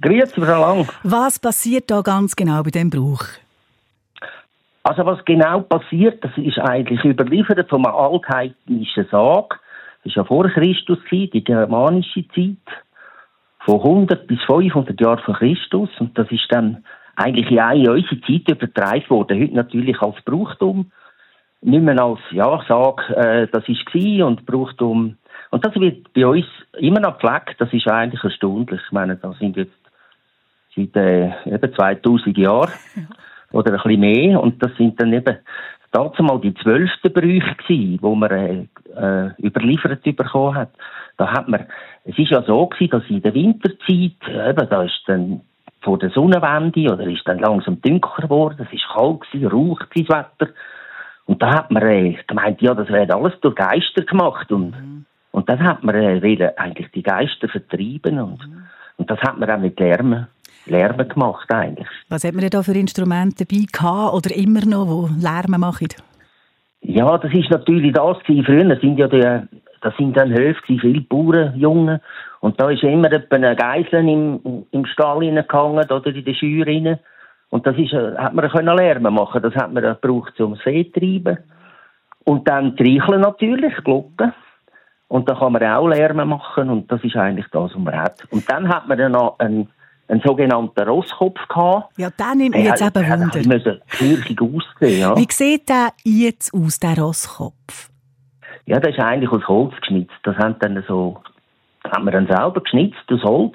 Grüezi, 0.00 0.40
Frau 0.40 0.60
Lang. 0.60 0.88
Was 1.02 1.38
passiert 1.38 1.90
da 1.90 2.00
ganz 2.00 2.34
genau 2.34 2.62
bei 2.62 2.70
dem 2.70 2.90
Brauch? 2.90 3.24
Also 4.82 5.06
was 5.06 5.24
genau 5.24 5.60
passiert, 5.60 6.22
das 6.22 6.32
ist 6.36 6.58
eigentlich 6.58 7.02
überliefert 7.04 7.68
von 7.70 7.86
einem 7.86 7.94
altheidnischen 7.94 9.06
Sag. 9.10 9.60
Das 10.04 10.14
war 10.16 10.22
ja 10.22 10.24
vor 10.24 10.48
Christus, 10.48 10.98
die 11.10 11.42
germanische 11.42 12.28
Zeit, 12.28 12.58
von 13.64 13.80
100 13.80 14.26
bis 14.26 14.40
500 14.42 15.00
Jahren 15.00 15.20
vor 15.20 15.36
Christus. 15.36 15.88
Und 15.98 16.16
das 16.18 16.30
ist 16.30 16.46
dann 16.50 16.84
eigentlich 17.16 17.50
in 17.50 17.58
eine 17.58 17.92
unsere 17.92 18.20
Zeit 18.20 18.48
übertragen 18.48 19.08
worden. 19.08 19.40
Heute 19.40 19.54
natürlich 19.54 20.00
als 20.00 20.20
Brauchtum. 20.24 20.90
Nicht 21.62 21.82
mehr 21.82 22.00
als, 22.02 22.20
ja, 22.30 22.62
Sag, 22.68 23.08
äh, 23.10 23.46
das 23.50 23.64
war 23.66 24.26
und 24.26 24.44
Brauchtum. 24.44 25.16
Und 25.50 25.64
das 25.64 25.74
wird 25.76 26.12
bei 26.12 26.26
uns 26.26 26.46
immer 26.78 27.00
noch 27.00 27.18
gepflegt. 27.18 27.58
Das 27.58 27.72
ist 27.72 27.88
eigentlich 27.88 28.22
erstaunlich. 28.22 28.80
Ich 28.84 28.92
meine, 28.92 29.16
da 29.16 29.32
sind 29.34 29.56
jetzt 29.56 29.72
seit 30.76 30.94
äh, 30.96 31.30
eben 31.46 31.74
2000 31.74 32.36
Jahren 32.36 32.70
oder 33.52 33.72
ein 33.72 33.80
bisschen 33.82 34.00
mehr. 34.00 34.40
Und 34.42 34.62
das 34.62 34.72
sind 34.76 35.00
dann 35.00 35.12
eben 35.12 35.38
dazu 35.94 36.22
mal 36.22 36.40
die 36.40 36.54
zwölften 36.54 37.12
Brüche 37.12 37.54
gewesen, 37.54 37.98
wo 38.02 38.14
man 38.14 38.30
äh, 38.30 38.66
äh, 38.96 39.30
überliefert 39.42 40.02
bekommen 40.02 40.54
hat. 40.56 40.70
Da 41.16 41.32
hat 41.32 41.48
man, 41.48 41.66
es 42.04 42.18
ist 42.18 42.30
ja 42.30 42.42
so 42.42 42.66
gewesen, 42.66 42.90
dass 42.90 43.08
in 43.08 43.22
der 43.22 43.34
Winterzeit, 43.34 43.78
eben, 43.88 44.68
da 44.68 44.82
ist 44.82 45.00
dann 45.06 45.40
vor 45.80 45.98
der 45.98 46.10
Sonnenwende 46.10 46.92
oder 46.92 47.06
ist 47.06 47.26
dann 47.26 47.38
langsam 47.38 47.80
dunkler 47.80 48.24
geworden, 48.24 48.66
es 48.66 48.72
ist 48.72 48.88
kalt 48.92 49.20
gewesen, 49.20 49.46
rauch 49.46 49.78
gewesen, 49.78 50.06
das 50.08 50.18
Wetter. 50.18 50.52
Und 51.26 51.40
da 51.42 51.54
hat 51.54 51.70
man 51.70 51.82
äh, 51.82 52.16
gemeint, 52.26 52.60
ja, 52.60 52.74
das 52.74 52.88
wäre 52.88 53.14
alles 53.14 53.38
durch 53.40 53.54
Geister 53.54 54.02
gemacht 54.02 54.50
und, 54.50 54.72
Mhm. 54.72 55.04
und 55.30 55.48
dann 55.48 55.62
hat 55.62 55.84
man 55.84 55.94
äh, 55.94 56.52
eigentlich 56.56 56.90
die 56.90 57.02
Geister 57.02 57.48
vertrieben 57.48 58.18
und, 58.20 58.46
Mhm. 58.46 58.62
und 58.96 59.10
das 59.10 59.20
hat 59.20 59.38
man 59.38 59.50
auch 59.50 59.58
mit 59.58 59.78
Lärmen, 59.78 60.26
Lärmen 60.66 61.08
gemacht 61.08 61.50
eigentlich. 61.52 61.88
Was 62.08 62.24
hat 62.24 62.32
man 62.32 62.40
denn 62.40 62.50
da 62.50 62.62
für 62.62 62.74
Instrumente 62.74 63.44
dabei 63.44 63.64
gehabt 63.70 64.14
oder 64.14 64.34
immer 64.34 64.64
noch, 64.64 64.88
wo 64.88 65.08
Lärm 65.20 65.60
machen? 65.60 65.88
Ja, 66.80 67.16
das 67.18 67.32
ist 67.32 67.50
natürlich 67.50 67.92
das 67.92 68.18
gewesen. 68.20 68.44
Früher 68.44 68.80
sind 68.80 68.98
ja 68.98 69.08
die, 69.08 69.60
das 69.80 69.96
sind 69.96 70.16
dann 70.16 70.32
Höfe 70.32 70.60
gewesen, 70.62 70.80
viele 70.80 71.00
Bauernjungen. 71.02 72.00
Und 72.40 72.60
da 72.60 72.70
ist 72.70 72.82
immer 72.82 73.10
etwa 73.10 73.36
ein 73.36 73.56
Geisel 73.56 74.08
im, 74.08 74.66
im 74.70 74.86
Stall 74.86 75.24
hineingehangen 75.24 75.90
oder 75.90 76.06
in 76.06 76.24
der 76.24 76.34
Scheuer 76.34 76.66
rein. 76.66 76.98
Und 77.50 77.66
das 77.66 77.76
ist, 77.76 77.92
äh, 77.92 78.16
hat 78.16 78.34
man 78.34 78.50
können 78.50 78.76
Lärm 78.76 79.02
machen. 79.02 79.42
Das 79.42 79.54
hat 79.54 79.72
man 79.72 79.82
gebraucht 79.82 80.34
zum 80.36 80.56
See 80.64 80.84
treiben. 80.84 81.38
Und 82.24 82.48
dann 82.48 82.76
Treicheln 82.76 83.20
natürlich, 83.20 83.74
Glocken. 83.84 84.32
Und 85.08 85.28
da 85.28 85.34
kann 85.34 85.52
man 85.52 85.62
auch 85.62 85.88
Lärm 85.88 86.28
machen. 86.28 86.68
Und 86.68 86.90
das 86.90 87.02
ist 87.04 87.16
eigentlich 87.16 87.46
das, 87.52 87.70
was 87.74 87.78
man 87.78 87.96
hat. 87.96 88.24
Und 88.30 88.50
dann 88.50 88.68
hat 88.68 88.88
man 88.88 88.98
dann 88.98 89.12
noch 89.12 89.38
einen, 89.38 89.68
einen 90.08 90.20
sogenannten 90.24 90.80
Rosskopf 90.88 91.38
gehabt. 91.48 91.98
Ja, 91.98 92.10
der 92.10 92.34
nimmt 92.34 92.54
mich 92.54 92.64
Der 92.64 92.70
jetzt 92.72 92.82
eben 92.82 92.92
der 92.92 93.20
Wunder. 93.20 93.38
bisschen 93.38 93.80
fürchtig 93.86 94.40
aussehen, 94.40 95.00
ja. 95.00 95.16
Wie 95.16 95.26
sieht 95.30 95.68
der 95.68 95.88
jetzt 96.04 96.52
aus, 96.54 96.78
der 96.78 96.98
Rosskopf? 96.98 97.90
Ja, 98.66 98.80
das 98.80 98.92
ist 98.94 99.00
eigentlich 99.00 99.30
aus 99.30 99.46
Holz 99.48 99.74
geschnitzt. 99.80 100.14
Das 100.22 100.36
haben 100.36 100.56
dann 100.60 100.82
so, 100.88 101.20
haben 101.90 102.04
wir 102.04 102.12
dann 102.12 102.26
selber 102.26 102.60
geschnitzt 102.60 103.10
aus 103.10 103.22
Holz 103.22 103.54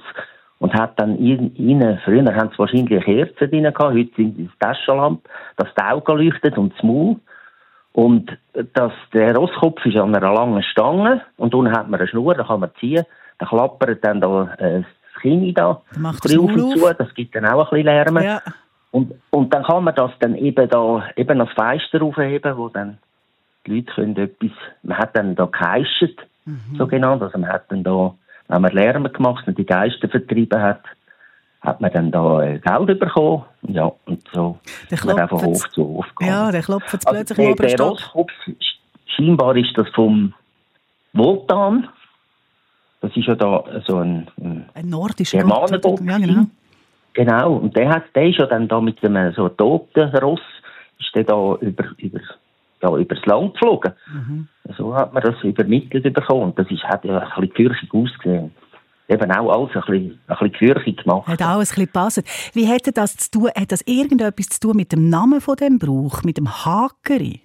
und 0.60 0.74
hat 0.74 1.00
dann 1.00 1.18
in, 1.18 1.56
innen, 1.56 2.00
früher 2.04 2.24
haben 2.36 2.50
sie 2.52 2.60
wahrscheinlich 2.60 3.04
Kerzen 3.04 3.50
drin 3.50 3.64
gehabt, 3.64 3.80
heute 3.80 4.12
sind 4.16 4.39
es 4.39 4.60
Taschenlampe, 4.60 5.30
dass 5.58 5.70
die 5.78 5.84
Augen 5.84 6.18
leuchtet 6.18 6.58
und 6.58 6.74
das 6.74 6.84
Maul. 6.84 7.16
Und 7.93 8.38
das, 8.74 8.91
der 9.14 9.36
Rosskopf 9.36 9.84
ist 9.86 9.97
an 9.97 10.16
einer 10.16 10.34
langen 10.34 10.62
Stange 10.64 11.22
und 11.38 11.56
unten 11.56 11.76
hat 11.76 11.89
man 11.89 12.00
eine 12.00 12.10
Schnur, 12.10 12.36
da 12.36 12.43
kann 12.43 12.60
man 12.60 12.72
ziehen, 12.80 13.04
dann 13.39 13.50
klappert 13.50 14.04
dann 14.04 14.22
da 14.22 14.54
äh, 14.60 14.84
das 15.20 15.22
Kinn 15.22 15.54
da, 15.54 15.82
Maul 15.98 16.14
auf 16.16 16.56
und 16.56 16.78
zu, 16.78 16.94
das 16.98 17.14
gibt 17.14 17.36
dann 17.36 17.46
auch 17.46 17.72
ein 17.72 17.84
bisschen 17.84 17.86
Lärm. 17.86 18.18
Ja. 18.22 18.42
Und, 18.92 19.14
und 19.30 19.54
dann 19.54 19.64
kann 19.64 19.84
man 19.84 19.94
das 19.96 20.12
dann 20.20 20.36
eben 20.36 20.68
da, 20.70 21.04
eben 21.16 21.42
als 21.42 21.52
Feister 21.54 22.02
aufheben, 22.02 22.58
wo 22.58 22.70
dann 22.70 22.98
die 23.68 23.76
Leute 23.76 23.94
können 23.94 24.18
etwas, 24.18 24.52
man 24.84 24.98
hat 24.98 25.16
dann 25.16 25.36
da 25.36 25.46
geheischt, 25.46 26.26
Mhm. 26.46 26.78
so 26.78 26.88
genannt, 26.88 27.22
also 27.22 27.38
man 27.38 27.50
hat 27.52 27.66
dann 27.70 27.84
da, 27.84 28.16
wenn 28.48 28.62
man 28.62 28.72
Lärm 28.72 29.04
gemacht 29.14 29.48
und 29.48 29.58
die 29.58 29.66
Geister 29.66 30.10
vertrieben 30.10 30.60
hat, 30.60 30.82
hat 31.62 31.82
man 31.82 31.92
dann 31.92 32.12
da 32.12 32.42
äh, 32.42 32.60
Geld 32.60 33.00
bekommen, 33.00 33.44
ja, 33.64 33.92
und 34.06 34.24
so 34.34 34.58
Der 34.90 34.98
ist 34.98 35.06
man 35.06 35.28
von. 35.28 35.42
Hof 35.44 35.70
zu 35.70 35.84
Hof 35.86 36.06
gegangen. 36.16 36.32
Ja, 36.32 36.52
der 36.52 36.62
klopft 36.64 36.94
Also 36.94 37.10
plötzlich 37.10 37.38
im 37.38 37.56
der, 37.56 37.76
der. 37.76 37.86
Rosskopf, 37.86 38.32
scheinbar 39.06 39.56
ist 39.58 39.78
das 39.78 39.88
vom 39.90 40.34
Wotan, 41.14 41.90
das 43.02 43.16
ist 43.16 43.28
ja 43.28 43.36
da 43.36 43.64
so 43.88 43.97
ein, 43.97 44.28
ein 44.41 44.66
Ein 44.74 44.89
nordischer. 44.89 45.39
Ja, 45.39 46.18
genau. 46.18 46.45
Genau, 47.14 47.54
und 47.56 47.76
der 47.76 47.89
hat, 47.89 48.04
der 48.16 48.30
ist 48.30 48.38
ja 48.38 48.45
dann 48.45 48.68
da 48.68 48.80
mit 48.80 49.04
einem 49.04 49.34
so 49.34 49.50
toten 49.50 50.16
Ross, 50.18 50.41
ist 51.00 51.14
der 51.16 51.24
da 51.24 51.56
über, 51.56 51.86
über, 51.97 52.20
ja, 52.82 52.95
übers 52.95 53.26
Land 53.26 53.54
geflogen. 53.54 53.93
Mhm. 54.14 54.47
So 54.78 54.93
hat 54.95 55.14
man 55.14 55.24
das 55.24 55.36
übermittelt 55.43 56.14
bekommen. 56.14 56.54
Das 56.56 56.70
ist, 56.70 56.84
hat 56.84 57.04
ja 57.06 57.20
ein 57.20 57.28
bisschen 57.28 57.50
gefürchtig 57.50 57.93
ausgesehen. 57.93 58.52
Eben 59.08 59.32
auch 59.32 59.52
alles 59.52 59.76
ein 59.76 59.82
bisschen, 59.82 60.20
ein 60.28 60.52
bisschen 60.52 60.95
gemacht. 60.97 61.28
Hat 61.28 61.41
auch 61.41 61.54
ein 61.54 61.60
bisschen 61.60 61.86
gepasst. 61.86 62.52
Wie 62.54 62.66
hätte 62.66 62.91
das 62.91 63.18
zu 63.18 63.32
tun? 63.32 63.50
Hat 63.58 63.72
das 63.72 63.82
irgendetwas 63.82 64.50
zu 64.50 64.60
tun 64.60 64.78
mit 64.78 64.91
dem 64.91 65.10
Namen 65.10 65.41
von 65.41 65.56
dem 65.56 65.80
Brauch, 65.80 66.24
mit 66.24 66.38
dem 66.38 66.47
Hakeri? 66.47 67.41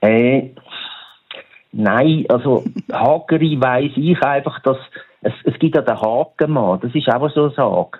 Äh, 0.00 0.54
nein, 1.72 2.24
also 2.28 2.64
Hakeri 2.92 3.60
weiss 3.60 3.92
ich 3.96 4.22
einfach, 4.22 4.60
dass 4.60 4.78
es, 5.22 5.32
es 5.44 5.58
gibt 5.58 5.76
ja 5.76 5.82
den 5.82 6.00
Hakenmann, 6.00 6.80
das 6.80 6.94
ist 6.94 7.08
auch 7.08 7.30
so 7.30 7.44
eine 7.44 7.54
Sage. 7.54 7.98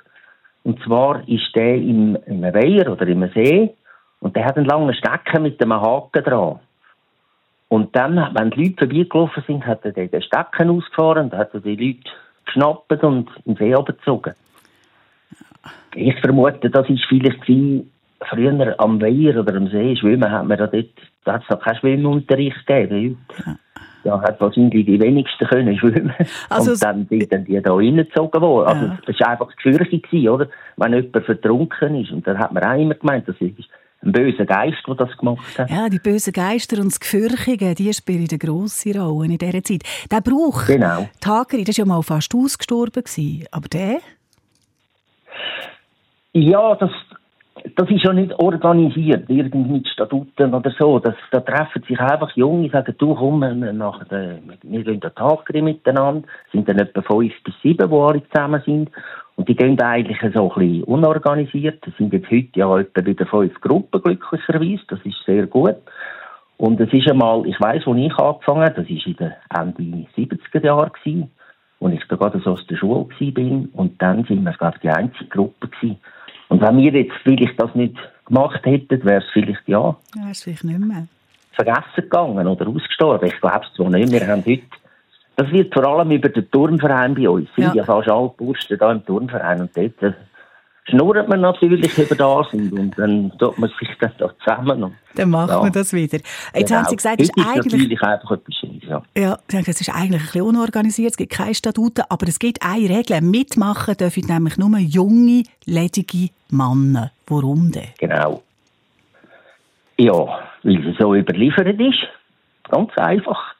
Und 0.63 0.83
zwar 0.83 1.27
ist 1.29 1.55
der 1.55 1.77
im, 1.77 2.17
im 2.27 2.43
Weiher 2.43 2.93
oder 2.93 3.07
im 3.07 3.29
See 3.33 3.75
und 4.21 4.37
der 4.37 4.45
hat 4.45 4.57
einen 4.57 4.67
langen 4.67 4.95
Stecken 4.95 5.43
mit 5.43 5.63
einem 5.63 5.81
Haken 5.81 6.23
dran. 6.23 6.61
Und 7.69 7.95
dann, 7.95 8.17
wenn 8.35 8.51
die 8.51 8.65
Leute 8.65 8.87
vorbeigelaufen 8.87 9.45
sind, 9.47 9.67
hat 9.67 9.85
er 9.85 9.93
den 9.93 10.23
Stecken 10.23 10.71
ausgefahren 10.71 11.27
und 11.27 11.35
hat 11.35 11.53
die 11.55 11.77
Leute 11.77 12.11
geschnappt 12.45 13.05
und 13.05 13.31
den 13.47 13.57
See 13.57 13.75
abgezogen. 13.75 14.35
Ich 15.95 16.19
vermute, 16.21 16.69
das 16.69 16.89
ist 16.89 17.05
vielleicht 17.09 17.45
früher 18.29 18.75
am 18.79 19.01
Weiher 19.01 19.39
oder 19.41 19.55
am 19.57 19.69
See 19.69 19.97
schwimmen, 19.97 20.31
hat 20.31 20.47
man 20.47 20.59
da 20.59 20.67
dort, 20.67 20.87
da 21.25 21.35
hat 21.35 21.43
es 21.45 21.49
noch 21.51 21.61
keinen 21.61 21.77
Schwimmunterricht 21.79 22.67
gegeben. 22.67 23.19
ja, 24.05 24.21
hat 24.21 24.41
wahrscheinlich 24.41 24.85
die 24.87 25.01
wenigsten 25.01 25.47
können 25.47 25.79
schwimmen. 25.79 26.13
Also 26.51 26.73
und 26.73 26.83
dann 26.83 27.07
sind 27.09 27.33
dann 27.33 27.45
die 27.45 27.61
da 27.61 27.73
reingezogen 27.75 28.41
worden. 28.41 28.69
Also 28.69 28.87
Ja. 28.87 28.99
es 29.07 29.21
war 29.21 29.29
einfach 29.29 29.49
das 29.55 29.63
gewesen, 29.65 30.29
oder? 30.29 30.49
Wenn 30.77 30.93
jemand 30.95 31.25
vertrunken 31.25 31.95
ist. 31.97 32.11
Und 32.13 32.27
dann 32.27 32.39
hat 32.39 32.53
man 32.53 32.63
auch 32.65 32.79
immer 32.79 32.95
gemeint, 32.95 33.29
das 33.29 33.37
ist 33.41 33.55
ein 34.03 34.13
böser 34.13 34.47
Geist, 34.47 34.79
der 34.87 34.95
das 34.95 35.15
gemacht 35.19 35.59
hat. 35.59 35.71
Ja, 35.71 35.89
die 35.91 35.99
bösen 35.99 36.33
Geister 36.33 36.79
und 36.79 36.87
das 36.87 37.01
Gefürchige, 37.01 37.75
die 37.75 37.93
spielen 37.93 38.27
eine 38.31 38.39
grosse 38.39 38.99
Rolle 38.99 39.27
in 39.33 39.37
dieser 39.39 39.63
Zeit. 39.63 39.83
Der 40.11 40.23
Brauch, 40.23 40.67
Genau. 40.67 41.07
die 41.23 41.29
Hageri, 41.29 41.65
das 41.65 41.77
war 41.79 41.85
ja 41.85 41.89
mal 41.95 42.03
fast 42.03 42.35
ausgestorben. 42.35 43.03
Gewesen. 43.05 43.45
Aber 43.51 43.69
der? 43.69 43.99
Ja, 46.33 46.75
das, 46.77 46.91
das 47.77 47.91
ist 47.91 48.05
ja 48.05 48.13
nicht 48.13 48.33
organisiert, 48.39 49.29
irgendwie 49.29 49.73
mit 49.73 49.89
Statuten 49.89 50.55
oder 50.55 50.73
so. 50.79 50.99
Das, 50.99 51.15
da 51.31 51.41
treffen 51.41 51.83
sich 51.89 51.99
einfach 51.99 52.31
Junge, 52.37 52.71
sagen, 52.71 52.95
du 52.99 53.15
komm, 53.15 53.41
wir, 53.41 53.73
nach 53.73 54.05
der, 54.05 54.39
wir 54.63 54.85
gehen 54.85 55.01
den 55.01 55.15
Tag 55.15 55.53
miteinander. 55.55 56.27
Es 56.47 56.53
sind 56.53 56.69
dann 56.69 56.79
etwa 56.79 57.03
fünf 57.03 57.33
bis 57.45 57.55
sieben, 57.63 57.91
die 57.91 57.97
alle 57.97 58.23
zusammen 58.29 58.63
sind. 58.65 58.91
Und 59.37 59.49
die 59.49 59.57
gehen 59.57 59.81
eigentlich 59.81 60.19
so 60.35 60.53
ein 60.53 60.59
bisschen 60.59 60.85
unorganisiert. 60.85 61.87
Es 61.87 61.97
sind 61.97 62.13
jetzt 62.13 62.31
heute 62.31 62.49
ja 62.55 62.79
etwa 62.79 63.07
wieder 63.07 63.27
fünf 63.27 63.61
Gruppen, 63.61 64.03
glücklicherweise. 64.03 64.83
Das 64.89 65.01
ist 65.05 65.25
sehr 65.25 65.47
gut. 65.47 65.77
Und 66.57 66.79
es 66.79 66.93
ist 66.93 67.11
einmal, 67.11 67.47
ich 67.47 67.59
weiss, 67.61 67.87
wo 67.87 67.95
ich 67.95 68.13
angefangen 68.19 68.65
habe, 68.65 68.75
das 68.75 68.89
war 68.89 69.07
in 69.07 69.17
den 69.17 69.33
Ende 69.59 70.07
70er 70.15 70.65
Jahre, 70.65 70.91
gewesen, 70.91 71.31
als 71.81 71.95
ich 71.95 72.05
da 72.09 72.17
gerade 72.17 72.41
so 72.41 72.51
aus 72.51 72.67
der 72.67 72.77
Schule 72.77 73.07
bin. 73.33 73.71
Und 73.73 74.01
dann 74.03 74.25
sind 74.25 74.45
wir, 74.45 74.53
glaube 74.53 74.75
ich, 74.77 74.83
die 74.83 74.91
einzige 74.91 75.25
Gruppe 75.27 75.69
gewesen. 75.69 75.99
Und 76.51 76.61
wenn 76.61 76.77
wir 76.77 76.93
jetzt 76.93 77.15
vielleicht 77.23 77.59
das 77.61 77.75
nicht 77.75 77.97
gemacht 78.27 78.61
hätten, 78.65 79.05
wäre 79.05 79.23
es 79.23 79.29
vielleicht, 79.33 79.67
ja, 79.67 79.97
Ja, 80.17 80.31
ist 80.31 80.45
vielleicht 80.45 80.65
nicht 80.65 80.79
mehr. 80.81 81.07
vergessen 81.53 81.83
gegangen 81.97 82.47
oder 82.47 82.69
ausgestorben. 82.69 83.29
Ich 83.29 83.41
glaube 83.41 83.65
es 83.67 83.75
zwar 83.75 83.91
nicht. 83.91 84.13
Wir 84.13 84.27
haben 84.27 84.45
heute, 84.45 84.63
das 85.37 85.51
wird 85.51 85.73
vor 85.73 85.87
allem 85.87 86.11
über 86.11 86.29
den 86.29 86.51
Turnverein 86.51 87.15
bei 87.15 87.29
uns. 87.29 87.49
Ja. 87.57 87.73
ja 87.73 87.85
fast 87.85 88.09
alle 88.09 88.29
Burschen 88.37 88.79
da 88.79 88.93
im 88.93 89.05
Turnverein. 89.07 89.61
Und 89.63 89.77
dort 89.77 90.15
schnurrt 90.89 91.29
man 91.29 91.41
natürlich 91.41 91.97
über 91.99 92.15
das 92.15 92.53
und, 92.53 92.73
und 92.73 92.99
dann 92.99 93.33
tut 93.39 93.59
man 93.59 93.71
sich 93.79 93.89
dann 94.01 94.13
da 94.19 94.31
zusammen. 94.39 94.97
Dann 95.15 95.31
machen 95.31 95.51
Ja. 95.51 95.63
wir 95.63 95.71
das 95.71 95.93
wieder. 95.93 96.19
Jetzt 96.19 96.55
Genau. 96.55 96.81
haben 96.81 96.87
Sie 96.89 96.97
gesagt, 96.97 97.21
es 97.21 97.29
ist 97.29 97.47
eigentlich, 97.47 98.03
einfach 98.03 98.31
etwas 98.33 98.55
Schönes, 98.55 98.83
ja. 98.85 99.03
ja, 99.17 99.39
es 99.51 99.81
ist 99.81 99.89
eigentlich 99.95 100.21
ein 100.21 100.27
bisschen 100.27 100.43
unorganisiert, 100.43 101.11
es 101.13 101.17
gibt 101.17 101.33
keine 101.33 101.55
Statuten, 101.55 102.05
aber 102.09 102.27
es 102.29 102.39
gibt 102.39 102.59
eine 102.65 102.89
Regel. 102.89 103.21
Mitmachen 103.21 103.97
dürfen 103.97 104.25
nämlich 104.27 104.57
nur 104.59 104.79
junge, 104.79 105.43
ledige 105.67 106.31
Männer. 106.51 107.13
Warum 107.27 107.71
denn? 107.71 107.89
Genau. 107.99 108.43
Ja, 109.99 110.13
weil 110.63 110.89
es 110.89 110.97
so 110.99 111.15
überliefert 111.15 111.79
ist. 111.79 111.99
Ganz 112.71 112.91
einfach. 112.97 113.55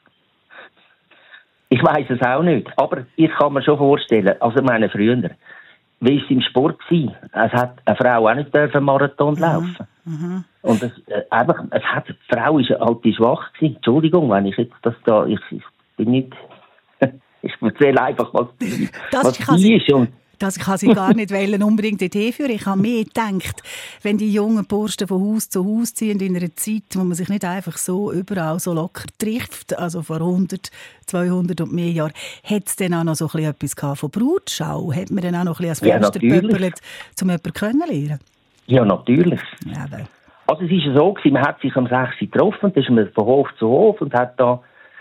Ich 1.69 1.81
weiß 1.81 2.05
es 2.09 2.21
auch 2.21 2.43
nicht, 2.43 2.67
aber 2.77 3.05
ich 3.15 3.31
kann 3.31 3.53
mir 3.53 3.63
schon 3.63 3.77
vorstellen, 3.77 4.33
also 4.41 4.61
meine 4.61 4.89
früher, 4.89 5.29
wie 6.01 6.17
es 6.17 6.29
im 6.29 6.41
Sport 6.41 6.79
war, 6.89 7.45
es 7.45 7.53
hat 7.53 7.77
eine 7.85 7.95
Frau 7.95 8.27
auch 8.27 8.33
nicht 8.35 8.53
dürfen 8.53 8.83
Marathon 8.83 9.35
laufen. 9.35 9.87
Und 10.63 10.83
es, 10.83 10.91
äh, 11.07 11.23
einfach, 11.29 11.63
es 11.69 11.83
hat, 11.83 12.07
die 12.09 12.35
Frau 12.35 12.57
ist 12.57 12.69
halt 12.71 13.03
die 13.03 13.13
schwach 13.13 13.53
gewesen. 13.53 13.75
Entschuldigung, 13.75 14.29
wenn 14.31 14.47
ich 14.47 14.57
jetzt 14.57 14.73
das 14.81 14.95
da, 15.05 15.25
ich, 15.25 15.39
ich 15.51 15.63
bin 15.97 16.11
nicht, 16.11 16.33
ich 17.43 17.53
erzähle 17.61 18.01
einfach, 18.01 18.33
was, 18.33 18.47
Das 19.11 19.25
was 19.25 19.57
die 19.57 19.75
ist 19.75 19.93
und 19.93 20.09
Das 20.41 20.57
kann 20.57 20.79
sie 20.79 20.87
gar 20.87 21.13
nicht 21.13 21.31
wollen, 21.31 21.61
unbedingt 21.61 22.01
dorthin 22.01 22.33
führen. 22.33 22.49
Ich 22.49 22.65
habe 22.65 22.81
mehr 22.81 23.03
gedacht, 23.03 23.61
wenn 24.01 24.17
die 24.17 24.33
jungen 24.33 24.65
Burschen 24.65 25.07
von 25.07 25.21
Haus 25.21 25.49
zu 25.49 25.63
Haus 25.63 25.93
ziehen 25.93 26.19
in 26.19 26.35
einer 26.35 26.55
Zeit, 26.55 26.81
wo 26.95 27.03
man 27.03 27.13
sich 27.13 27.29
nicht 27.29 27.45
einfach 27.45 27.77
so 27.77 28.11
überall 28.11 28.59
so 28.59 28.73
locker 28.73 29.05
trifft, 29.19 29.77
also 29.77 30.01
vor 30.01 30.15
100, 30.15 30.71
200 31.05 31.61
und 31.61 31.73
mehr 31.73 31.91
Jahren, 31.91 32.13
hat 32.43 32.63
es 32.65 32.75
dann 32.75 32.95
auch 32.95 33.03
noch 33.03 33.13
so 33.13 33.25
ein 33.25 33.53
bisschen 33.53 33.75
etwas 33.75 33.99
von 33.99 34.09
Brutschau? 34.09 34.91
Hat 34.91 35.11
man 35.11 35.23
dann 35.23 35.35
auch 35.35 35.43
noch 35.43 35.59
ein 35.59 35.67
bisschen 35.69 35.87
Ja, 35.89 35.95
als 35.97 36.07
Fenster 36.07 36.19
natürlich. 36.25 36.41
gepöppelt, 36.41 36.81
um 37.21 37.27
jemanden 37.29 37.53
kennenzulernen? 37.53 38.19
ja, 38.65 38.83
natürlich. 38.85 39.41
Ja, 39.67 39.83
aber 39.83 40.07
Also 40.47 40.63
es 40.65 40.71
ist 40.71 40.85
ja 40.85 40.95
so 40.95 41.13
gewesen, 41.13 41.33
man 41.33 41.43
hat 41.43 41.61
sich 41.61 41.75
am 41.75 41.85
6. 41.87 42.17
getroffen, 42.19 42.71
da 42.73 42.81
ist 42.81 42.89
man 42.89 43.07
von 43.13 43.25
Hof 43.25 43.47
zu 43.59 43.67
Hof 43.67 44.01
und 44.01 44.11
hat 44.15 44.39
da, 44.39 44.59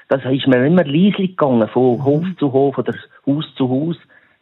das 0.09 0.21
ist 0.31 0.47
man 0.49 0.67
immer 0.67 0.85
leislich 0.85 1.31
gegangen, 1.31 1.67
von 1.69 2.05
Hof 2.05 2.25
zu 2.39 2.53
Hof 2.53 2.77
oder 2.77 2.93
Haus 3.27 3.47
zu 3.57 3.71
Haus, 3.71 3.97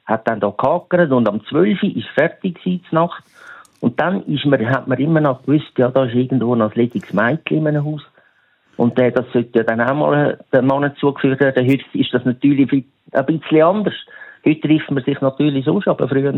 hat 0.08 0.26
dann 0.26 0.40
da 0.40 0.50
gehackert 0.50 1.12
und 1.12 1.28
am 1.28 1.44
12. 1.44 1.82
ist 1.82 2.08
fertig 2.08 2.62
gewesen, 2.62 2.82
Nacht. 2.90 3.22
Und 3.80 4.00
dann 4.00 4.24
ist 4.24 4.44
man, 4.46 4.68
hat 4.68 4.88
man 4.88 4.98
immer 4.98 5.20
noch 5.20 5.42
gewusst, 5.42 5.70
ja, 5.76 5.88
da 5.88 6.04
ist 6.04 6.14
irgendwo 6.14 6.56
noch 6.56 6.72
ein 6.72 6.76
lediges 6.76 7.12
Mädchen 7.12 7.58
in 7.58 7.66
einem 7.68 7.84
Haus. 7.84 8.02
Und 8.76 8.98
äh, 8.98 9.12
das 9.12 9.26
sollte 9.32 9.58
ja 9.58 9.64
dann 9.64 9.80
auch 9.80 9.94
mal 9.94 10.38
den 10.52 10.66
Mann 10.66 10.90
zugeführt 10.98 11.40
werden. 11.40 11.68
Heute 11.68 11.84
ist 11.92 12.12
das 12.12 12.24
natürlich 12.24 12.72
ein 13.12 13.26
bisschen 13.26 13.62
anders. 13.62 13.94
Heute 14.44 14.60
trifft 14.60 14.90
man 14.90 15.04
sich 15.04 15.20
natürlich 15.20 15.64
so, 15.64 15.80
aber 15.86 16.08
früher, 16.08 16.32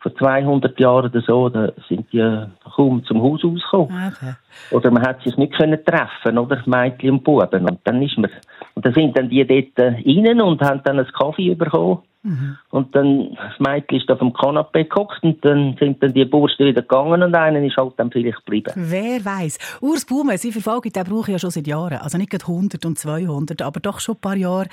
vor 0.00 0.14
200 0.16 0.78
Jahren 0.78 1.10
oder 1.10 1.20
so, 1.22 1.48
da 1.48 1.72
sind 1.88 2.12
die 2.12 2.46
kaum 2.76 3.02
zum 3.04 3.22
Haus 3.22 3.42
ausgekommen. 3.42 4.12
okay. 4.12 4.34
Oder 4.70 4.90
man 4.90 5.02
hat 5.02 5.22
sich 5.22 5.36
nicht 5.38 5.54
können 5.54 5.82
treffen, 5.82 6.36
oder? 6.36 6.62
Mädchen 6.66 7.12
und 7.12 7.24
Buben. 7.24 7.66
Und 7.66 7.80
dann 7.84 8.02
ist 8.02 8.18
man, 8.18 8.30
und 8.74 8.84
dann 8.84 8.92
sind 8.92 9.16
dann 9.16 9.30
die 9.30 9.44
dort 9.46 9.78
äh, 9.78 9.94
rein 10.06 10.40
und 10.42 10.60
haben 10.60 10.82
dann 10.84 10.98
einen 10.98 11.12
Kaffee 11.12 11.54
bekommen. 11.54 12.02
Und 12.70 12.94
dann, 12.94 13.34
das 13.34 13.60
Mädchen 13.60 13.98
ist 13.98 14.10
auf 14.10 14.18
dem 14.18 14.32
Kanapee 14.32 14.84
gehockt 14.84 15.22
und 15.22 15.44
dann 15.44 15.76
sind 15.78 16.02
dann 16.02 16.14
die 16.14 16.24
Bursten 16.24 16.66
wieder 16.66 16.80
gegangen 16.80 17.22
und 17.22 17.34
einer 17.34 17.62
ist 17.62 17.76
halt 17.76 17.92
dann 17.98 18.10
vielleicht 18.10 18.38
geblieben. 18.38 18.72
Wer 18.74 19.22
weiß? 19.22 19.78
Urs 19.82 20.06
Baume, 20.06 20.38
Sie 20.38 20.50
verfolgen 20.50 20.90
den 20.90 21.04
Brauch 21.04 21.28
ja 21.28 21.38
schon 21.38 21.50
seit 21.50 21.66
Jahren. 21.66 21.98
Also 21.98 22.16
nicht 22.16 22.30
gerade 22.30 22.46
100 22.46 22.84
und 22.86 22.98
200, 22.98 23.60
aber 23.60 23.80
doch 23.80 24.00
schon 24.00 24.14
ein 24.14 24.20
paar 24.22 24.36
Jahre. 24.36 24.68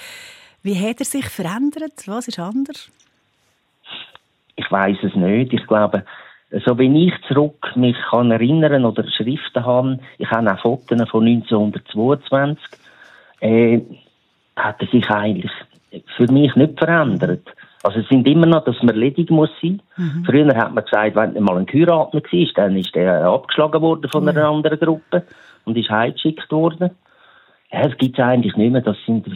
Wie 0.63 0.75
hat 0.75 0.99
er 0.99 1.05
sich 1.05 1.25
verändert? 1.25 2.07
Was 2.07 2.29
ist 2.29 2.39
anders? 2.39 2.89
Ich 4.55 4.71
weiß 4.71 4.97
es 5.03 5.15
nicht. 5.15 5.51
Ich 5.51 5.67
glaube, 5.67 6.05
so 6.65 6.79
wie 6.79 7.07
ich 7.07 7.13
zurück 7.27 7.75
mich 7.75 7.97
kann 8.09 8.31
erinnern 8.31 8.85
oder 8.85 9.03
Schriften 9.09 9.65
habe, 9.65 9.99
ich 10.17 10.29
habe 10.31 10.53
auch 10.53 10.61
Fotos 10.61 11.09
von 11.09 11.25
1922, 11.25 12.63
äh, 13.41 13.81
hat 14.55 14.81
er 14.81 14.87
sich 14.87 15.09
eigentlich 15.09 15.51
für 16.17 16.31
mich 16.31 16.55
nicht 16.55 16.77
verändert. 16.79 17.47
Also 17.83 17.99
es 17.99 18.07
sind 18.09 18.27
immer 18.27 18.45
noch, 18.45 18.63
dass 18.63 18.81
man 18.83 18.95
ledig 18.95 19.29
muss 19.31 19.49
sein. 19.61 19.81
Früher 20.25 20.55
hat 20.55 20.73
man 20.73 20.83
gesagt, 20.83 21.15
wenn 21.15 21.43
mal 21.43 21.57
ein 21.57 21.67
Heiraten 21.71 22.21
war, 22.21 22.47
dann 22.55 22.77
ist 22.77 22.93
der 22.93 23.25
abgeschlagen 23.25 23.81
worden 23.81 24.09
von 24.09 24.29
einer 24.29 24.47
anderen 24.47 24.79
Gruppe 24.79 25.23
und 25.65 25.77
ist 25.77 25.89
heimgeschickt 25.89 26.51
worden. 26.51 26.91
Ja, 27.71 27.87
es 27.87 27.97
gibt 27.97 28.19
eigentlich 28.19 28.55
nicht 28.55 28.71
mehr. 28.71 28.81
Das 28.81 28.97
sind 29.05 29.27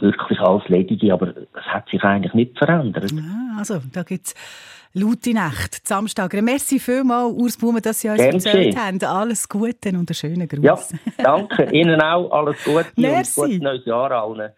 wirklich 0.00 0.40
alles 0.40 0.68
Ledige, 0.68 1.12
aber 1.12 1.28
es 1.28 1.64
hat 1.66 1.88
sich 1.88 2.02
eigentlich 2.02 2.34
nicht 2.34 2.58
verändert. 2.58 3.12
Ah, 3.14 3.58
also, 3.58 3.80
da 3.92 4.02
gibt 4.02 4.26
es 4.26 4.34
laute 4.92 5.34
Nacht, 5.34 5.86
Samstag. 5.86 6.32
Merci 6.42 6.78
vielmals, 6.78 7.32
Urs 7.34 7.56
Baume, 7.56 7.80
dass 7.80 8.00
Sie 8.00 8.08
uns 8.08 8.18
Gern 8.18 8.34
erzählt 8.34 8.76
haben. 8.76 9.02
Alles 9.02 9.48
Gute 9.48 9.90
und 9.90 10.10
einen 10.10 10.14
schönen 10.14 10.48
Gruß. 10.48 10.62
Ja, 10.62 10.78
danke. 11.18 11.70
Ihnen 11.72 12.00
auch 12.00 12.30
alles 12.30 12.56
Gute 12.64 12.86
Merci. 12.96 13.40
und 13.40 13.46
gutes 13.46 13.62
neues 13.62 13.86
Jahr 13.86 14.10
allen. 14.10 14.52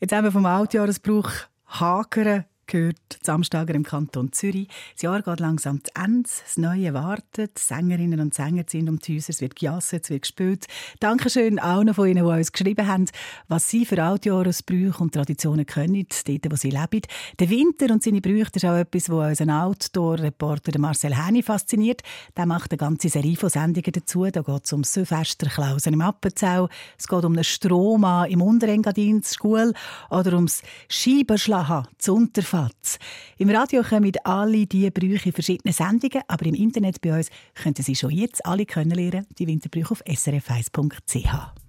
Jetzt 0.00 0.12
haben 0.12 0.24
wir 0.24 0.32
vom 0.32 0.46
Altjahresbrauch 0.46 1.30
Hageren 1.66 2.44
gehört, 2.68 3.18
Samstager 3.22 3.74
im 3.74 3.82
Kanton 3.82 4.32
Zürich. 4.32 4.68
Das 4.94 5.02
Jahr 5.02 5.22
geht 5.22 5.40
langsam 5.40 5.82
zu 5.82 5.90
Ende, 6.00 6.28
das 6.28 6.56
Neue 6.56 6.94
wartet, 6.94 7.58
Sängerinnen 7.58 8.20
und 8.20 8.34
Sänger 8.34 8.66
ziehen 8.66 8.88
um 8.88 8.98
die 9.00 9.16
Häuser, 9.16 9.30
es 9.30 9.40
wird 9.40 9.56
gejasset, 9.56 10.04
es 10.04 10.10
wird 10.10 10.22
gespielt. 10.22 10.66
Dankeschön 11.00 11.58
allen 11.58 11.92
von 11.92 12.06
Ihnen, 12.06 12.24
die 12.24 12.30
uns 12.30 12.52
geschrieben 12.52 12.86
haben, 12.86 13.06
was 13.48 13.68
Sie 13.68 13.84
für 13.84 14.02
Altjahresbrüche 14.02 15.02
und 15.02 15.14
Traditionen 15.14 15.66
können, 15.66 16.06
dort, 16.26 16.52
wo 16.52 16.56
Sie 16.56 16.70
leben. 16.70 17.02
Der 17.38 17.50
Winter 17.50 17.92
und 17.92 18.02
seine 18.02 18.20
Brüche, 18.20 18.50
ist 18.54 18.64
auch 18.64 18.76
etwas, 18.76 19.08
was 19.08 19.28
unseren 19.30 19.50
Outdoor-Reporter 19.50 20.78
Marcel 20.78 21.16
Häni 21.16 21.42
fasziniert. 21.42 22.02
Der 22.36 22.46
macht 22.46 22.70
eine 22.70 22.78
ganze 22.78 23.08
Serie 23.08 23.36
von 23.36 23.50
Sendungen 23.50 23.92
dazu. 23.92 24.26
Da 24.26 24.42
geht 24.42 24.64
es 24.64 24.72
um 24.72 24.84
Silvesterklausen 24.84 25.94
im 25.94 26.00
Appenzell, 26.02 26.68
es 26.98 27.08
geht 27.08 27.24
um 27.24 27.32
einen 27.32 27.44
Strohmann 27.44 28.30
im 28.30 28.42
Unterengadin 28.42 29.22
Schule 29.22 29.72
oder 30.10 30.34
ums 30.34 30.62
Scheibenschlagen 30.88 31.86
zu 31.98 32.14
Unterfatz. 32.58 32.98
Im 33.38 33.50
Radio 33.50 33.82
kommen 33.82 34.12
alle 34.24 34.66
diese 34.66 34.90
Brüche 34.90 35.28
in 35.28 35.32
verschiedenen 35.32 35.72
Sendungen, 35.72 36.22
aber 36.26 36.46
im 36.46 36.54
Internet 36.54 37.00
bei 37.00 37.16
uns 37.16 37.30
könnten 37.54 37.82
Sie 37.82 37.94
schon 37.94 38.10
jetzt 38.10 38.44
alle 38.44 38.66
kennenlernen, 38.66 39.26
die 39.38 39.46
Winterbrüche 39.46 39.92
auf 39.92 40.04
srf1.ch. 40.04 41.67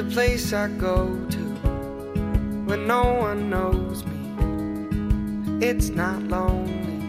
a 0.00 0.04
place 0.04 0.54
I 0.54 0.68
go 0.68 1.14
to 1.28 1.38
when 2.64 2.86
no 2.86 3.02
one 3.12 3.50
knows 3.50 4.02
me. 4.06 5.66
It's 5.66 5.90
not 5.90 6.22
lonely, 6.22 7.02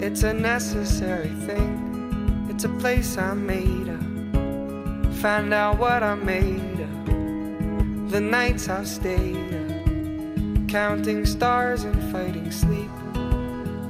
it's 0.00 0.22
a 0.22 0.32
necessary 0.32 1.34
thing. 1.46 2.46
It's 2.48 2.62
a 2.62 2.68
place 2.68 3.18
I 3.18 3.34
made 3.34 3.88
up. 3.88 5.14
Find 5.14 5.52
out 5.52 5.78
what 5.78 6.04
I 6.04 6.14
made 6.14 6.78
of. 6.78 8.10
The 8.12 8.20
nights 8.20 8.68
I've 8.68 8.86
stayed 8.86 9.52
up, 9.52 10.68
counting 10.68 11.26
stars 11.26 11.82
and 11.82 12.00
fighting 12.12 12.52
sleep. 12.52 12.90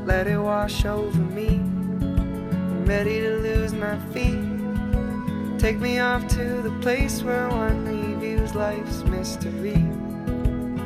Let 0.07 0.27
it 0.29 0.39
wash 0.39 0.87
over 0.87 1.18
me. 1.18 1.49
I'm 1.49 2.87
ready 2.87 3.20
to 3.20 3.37
lose 3.37 3.74
my 3.74 3.99
feet. 4.14 4.56
Take 5.59 5.79
me 5.79 5.99
off 5.99 6.29
to 6.29 6.61
the 6.61 6.71
place 6.83 7.23
where 7.23 7.49
one 7.49 7.87
reviews 7.87 8.55
life's 8.55 9.03
mystery. 9.05 9.83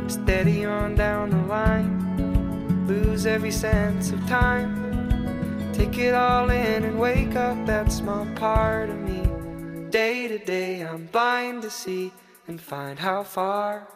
Steady 0.07 0.65
on 0.65 0.95
down 0.95 1.31
the 1.31 1.43
line, 1.49 2.87
lose 2.87 3.27
every 3.27 3.51
sense 3.51 4.13
of 4.13 4.25
time. 4.29 5.73
Take 5.73 5.99
it 5.99 6.15
all 6.15 6.51
in 6.51 6.85
and 6.85 7.01
wake 7.01 7.35
up 7.35 7.67
that 7.67 7.91
small 7.91 8.27
part 8.37 8.91
of 8.91 8.99
me. 9.01 9.91
Day 9.91 10.29
to 10.29 10.39
day, 10.39 10.83
I'm 10.83 11.07
blind 11.07 11.63
to 11.63 11.71
see 11.71 12.13
and 12.47 12.61
find 12.61 12.97
how 12.97 13.25
far 13.25 13.89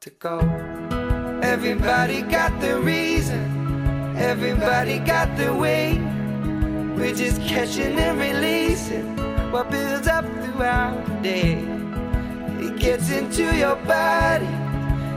to 0.00 0.10
go. 0.10 0.38
Everybody 1.42 2.22
got 2.22 2.60
the 2.60 2.78
reason, 2.78 4.16
everybody 4.16 5.00
got 5.00 5.36
the 5.36 5.52
way. 5.52 5.98
We're 6.96 7.14
just 7.14 7.42
catching 7.42 7.98
and 7.98 8.18
releasing 8.18 9.35
what 9.52 9.70
builds 9.70 10.08
up 10.08 10.24
throughout 10.42 11.06
the 11.06 11.14
day. 11.22 11.52
It 12.58 12.78
gets 12.78 13.10
into 13.10 13.44
your 13.56 13.76
body 13.76 14.46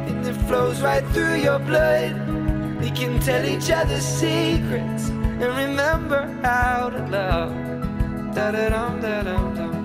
and 0.10 0.26
it 0.26 0.36
flows 0.48 0.82
right 0.82 1.06
through 1.08 1.36
your 1.36 1.60
blood. 1.60 2.14
We 2.80 2.92
can 2.92 3.20
tell 3.20 3.46
each 3.46 3.70
other 3.72 4.00
secrets 4.00 5.10
and 5.10 5.42
remember 5.42 6.28
how 6.44 6.90
to 6.90 7.06
love. 7.08 7.54
Da 8.36 8.52
da 8.52 8.70
dum 8.70 9.02
da 9.02 9.24
dum 9.24 9.56
dum. 9.56 9.76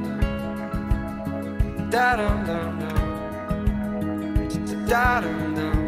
Da 1.90 2.16
dum 2.16 2.44
dum 2.46 2.78
dum. 2.80 2.94
Da 4.86 5.20
dum 5.20 5.54
dum. 5.54 5.82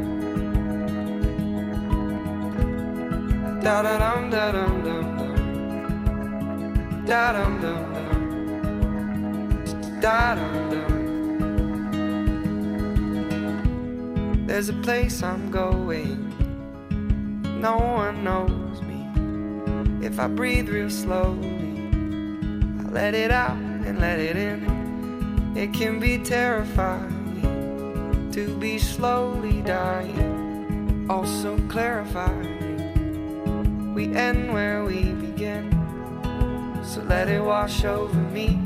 Da 3.61 3.83
da 3.83 3.99
dum 3.99 4.31
da 4.31 4.53
dum 4.53 4.83
dum. 4.85 5.07
Da 7.07 7.33
dum 7.33 7.61
dum 7.61 7.95
dum. 7.95 8.06
There's 14.47 14.69
a 14.69 14.75
place 14.83 15.23
I'm 15.23 15.51
going. 15.51 16.31
No 17.61 17.79
one 17.79 18.23
knows 18.23 18.83
me. 18.83 20.07
If 20.07 20.21
I 20.21 20.29
breathe 20.29 20.69
real 20.69 20.91
slowly, 20.91 21.89
I 22.81 22.83
let 22.91 23.15
it 23.15 23.31
out 23.31 23.57
and 23.57 23.99
let 23.99 24.19
it 24.19 24.37
in. 24.37 25.55
It 25.57 25.73
can 25.73 25.99
be 25.99 26.19
terrifying 26.19 28.31
to 28.33 28.55
be 28.59 28.79
slowly 28.79 29.63
dying, 29.63 31.07
also 31.09 31.59
clarifying. 31.69 33.95
We 33.95 34.15
end 34.15 34.53
where 34.53 34.85
we 34.85 35.13
begin, 35.13 35.73
so 36.85 37.01
let 37.03 37.29
it 37.29 37.43
wash 37.43 37.85
over 37.85 38.15
me. 38.15 38.66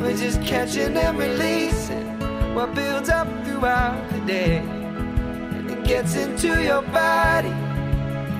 We're 0.00 0.16
just 0.16 0.42
catching 0.42 0.96
and 0.96 1.18
releasing 1.18 2.18
what 2.54 2.74
builds 2.74 3.10
up 3.10 3.28
throughout 3.44 4.08
the 4.10 4.20
day. 4.20 4.56
And 4.56 5.70
it 5.70 5.84
gets 5.84 6.16
into 6.16 6.62
your 6.62 6.80
body, 6.80 7.52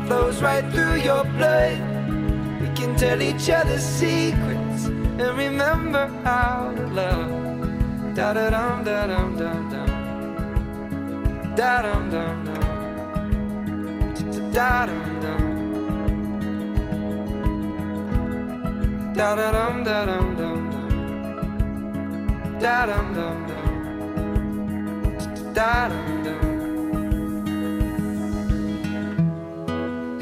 flows 0.06 0.40
right 0.40 0.64
through 0.72 1.02
your 1.02 1.24
blood. 1.24 1.78
We 2.62 2.68
can 2.74 2.96
tell 2.96 3.20
each 3.20 3.50
other 3.50 3.78
secrets 3.78 4.86
and 4.86 5.36
remember 5.36 6.06
how 6.24 6.72
to 6.74 6.86
love. 6.86 7.30
Da 8.14 8.32
da 8.32 8.48
dum 8.50 8.82
da 8.82 9.06
dum 9.06 9.36
dum 9.36 9.70
dum. 9.70 9.90
Da 11.56 11.82
dum 11.82 12.11
dum 12.11 12.44
dum. 12.46 12.61
Da 14.50 14.86
dum 14.86 15.20
dum. 15.20 15.42
Da 19.14 19.34
da 19.34 19.52
dum 19.52 19.84
da 19.84 20.06
dum 20.06 20.36
dum. 20.36 20.59
Da 22.61 22.84
dum 22.84 23.14
dum. 23.14 23.46
Da 25.54 25.88
dum 25.88 26.24
dum. 26.24 26.40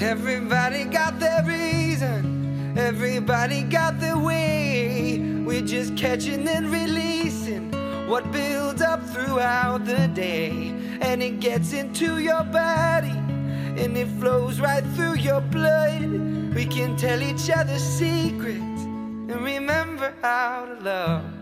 Everybody 0.01 0.84
got 0.84 1.18
their 1.18 1.43
reason. 1.45 2.76
Everybody 2.78 3.64
got 3.64 3.99
their 3.99 4.16
way. 4.16 5.18
We're 5.45 5.66
just 5.66 5.97
catching 5.97 6.47
and 6.47 6.70
releasing 6.70 7.72
what 8.09 8.30
builds 8.30 8.82
up 8.82 9.05
throughout 9.09 9.84
the 9.84 10.07
day. 10.07 10.72
And 11.01 11.20
it 11.24 11.41
gets 11.41 11.72
into 11.72 12.20
your 12.20 12.45
body 12.45 13.18
and 13.82 13.97
it 13.97 14.07
flows 14.20 14.61
right 14.61 14.84
through 14.95 15.16
your 15.16 15.41
blood. 15.41 16.09
We 16.55 16.66
can 16.66 16.97
tell 16.97 17.20
each 17.20 17.51
other 17.51 17.80
secrets 17.80 18.84
and 18.84 19.41
remember 19.41 20.14
how 20.22 20.66
to 20.66 20.74
love. 20.84 21.38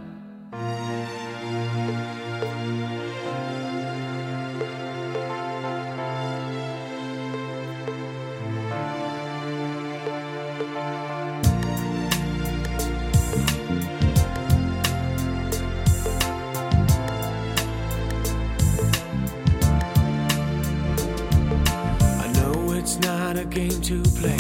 Not 23.37 23.45
a 23.45 23.49
game 23.49 23.81
to 23.83 24.03
play. 24.19 24.39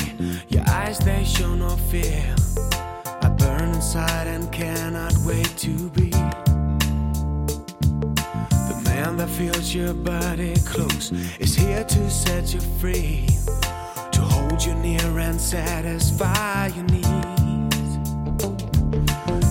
Your 0.48 0.64
eyes, 0.68 0.98
they 0.98 1.24
show 1.24 1.54
no 1.54 1.76
fear. 1.90 2.34
I 3.22 3.28
burn 3.28 3.74
inside 3.74 4.26
and 4.26 4.50
cannot 4.52 5.14
wait 5.24 5.56
to 5.58 5.90
be 5.90 6.10
the 8.70 8.80
man 8.84 9.16
that 9.18 9.28
feels 9.28 9.74
your 9.74 9.92
body 9.92 10.54
close. 10.64 11.12
Is 11.38 11.54
here 11.54 11.84
to 11.84 12.10
set 12.10 12.54
you 12.54 12.60
free, 12.80 13.26
to 14.12 14.20
hold 14.20 14.64
you 14.64 14.74
near 14.74 15.18
and 15.18 15.40
satisfy 15.40 16.68
your 16.68 16.84
needs. 16.84 17.98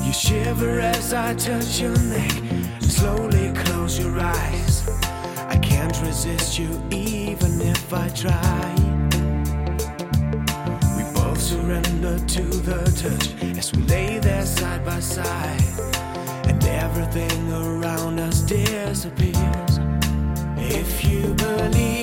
You 0.05 0.13
shiver 0.13 0.79
as 0.79 1.13
I 1.13 1.33
touch 1.35 1.79
your 1.79 1.97
neck. 1.99 2.31
Slowly 2.79 3.51
close 3.53 3.99
your 3.99 4.19
eyes. 4.19 4.87
I 5.37 5.57
can't 5.57 5.99
resist 6.01 6.57
you 6.57 6.69
even 6.89 7.61
if 7.61 7.93
I 7.93 8.09
try. 8.09 8.84
As 13.65 13.73
we 13.73 13.83
lay 13.83 14.19
there 14.19 14.45
side 14.45 14.85
by 14.85 14.99
side, 14.99 15.61
and 16.45 16.63
everything 16.65 17.51
around 17.51 18.19
us 18.19 18.41
disappears. 18.41 19.79
If 20.57 21.03
you 21.03 21.33
believe 21.33 21.94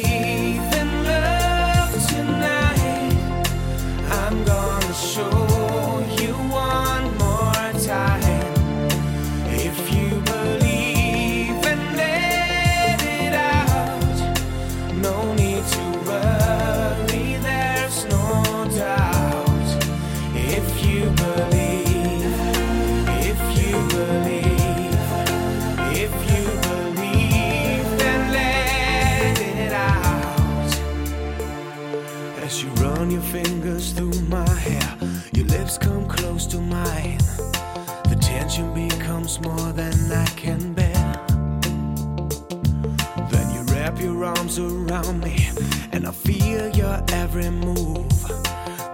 around 44.58 45.22
me, 45.22 45.48
and 45.92 46.06
I 46.06 46.10
feel 46.10 46.68
your 46.76 47.02
every 47.12 47.48
move. 47.48 48.08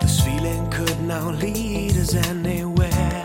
This 0.01 0.21
feeling 0.21 0.71
could 0.71 1.01
now 1.03 1.31
lead 1.31 1.97
us 1.97 2.15
anywhere. 2.15 3.25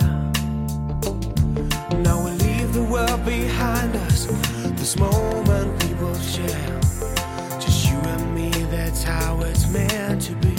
Now 1.99 2.23
we 2.25 2.31
leave 2.31 2.73
the 2.73 2.87
world 2.89 3.23
behind 3.25 3.95
us. 3.95 4.25
This 4.79 4.97
moment 4.97 5.83
we 5.83 5.93
will 5.95 6.19
share. 6.19 6.79
Just 7.59 7.91
you 7.91 7.97
and 7.97 8.33
me, 8.33 8.49
that's 8.71 9.03
how 9.03 9.41
it's 9.41 9.67
meant 9.69 10.21
to 10.23 10.35
be. 10.35 10.55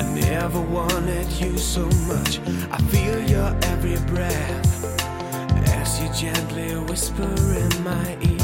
I 0.00 0.02
never 0.14 0.60
wanted 0.60 1.30
you 1.40 1.56
so 1.56 1.86
much. 2.12 2.40
I 2.70 2.78
feel 2.92 3.20
your 3.22 3.56
every 3.62 3.96
breath 4.12 4.84
as 5.68 6.00
you 6.00 6.08
gently 6.12 6.76
whisper 6.88 7.22
in 7.22 7.84
my 7.84 8.18
ear. 8.20 8.43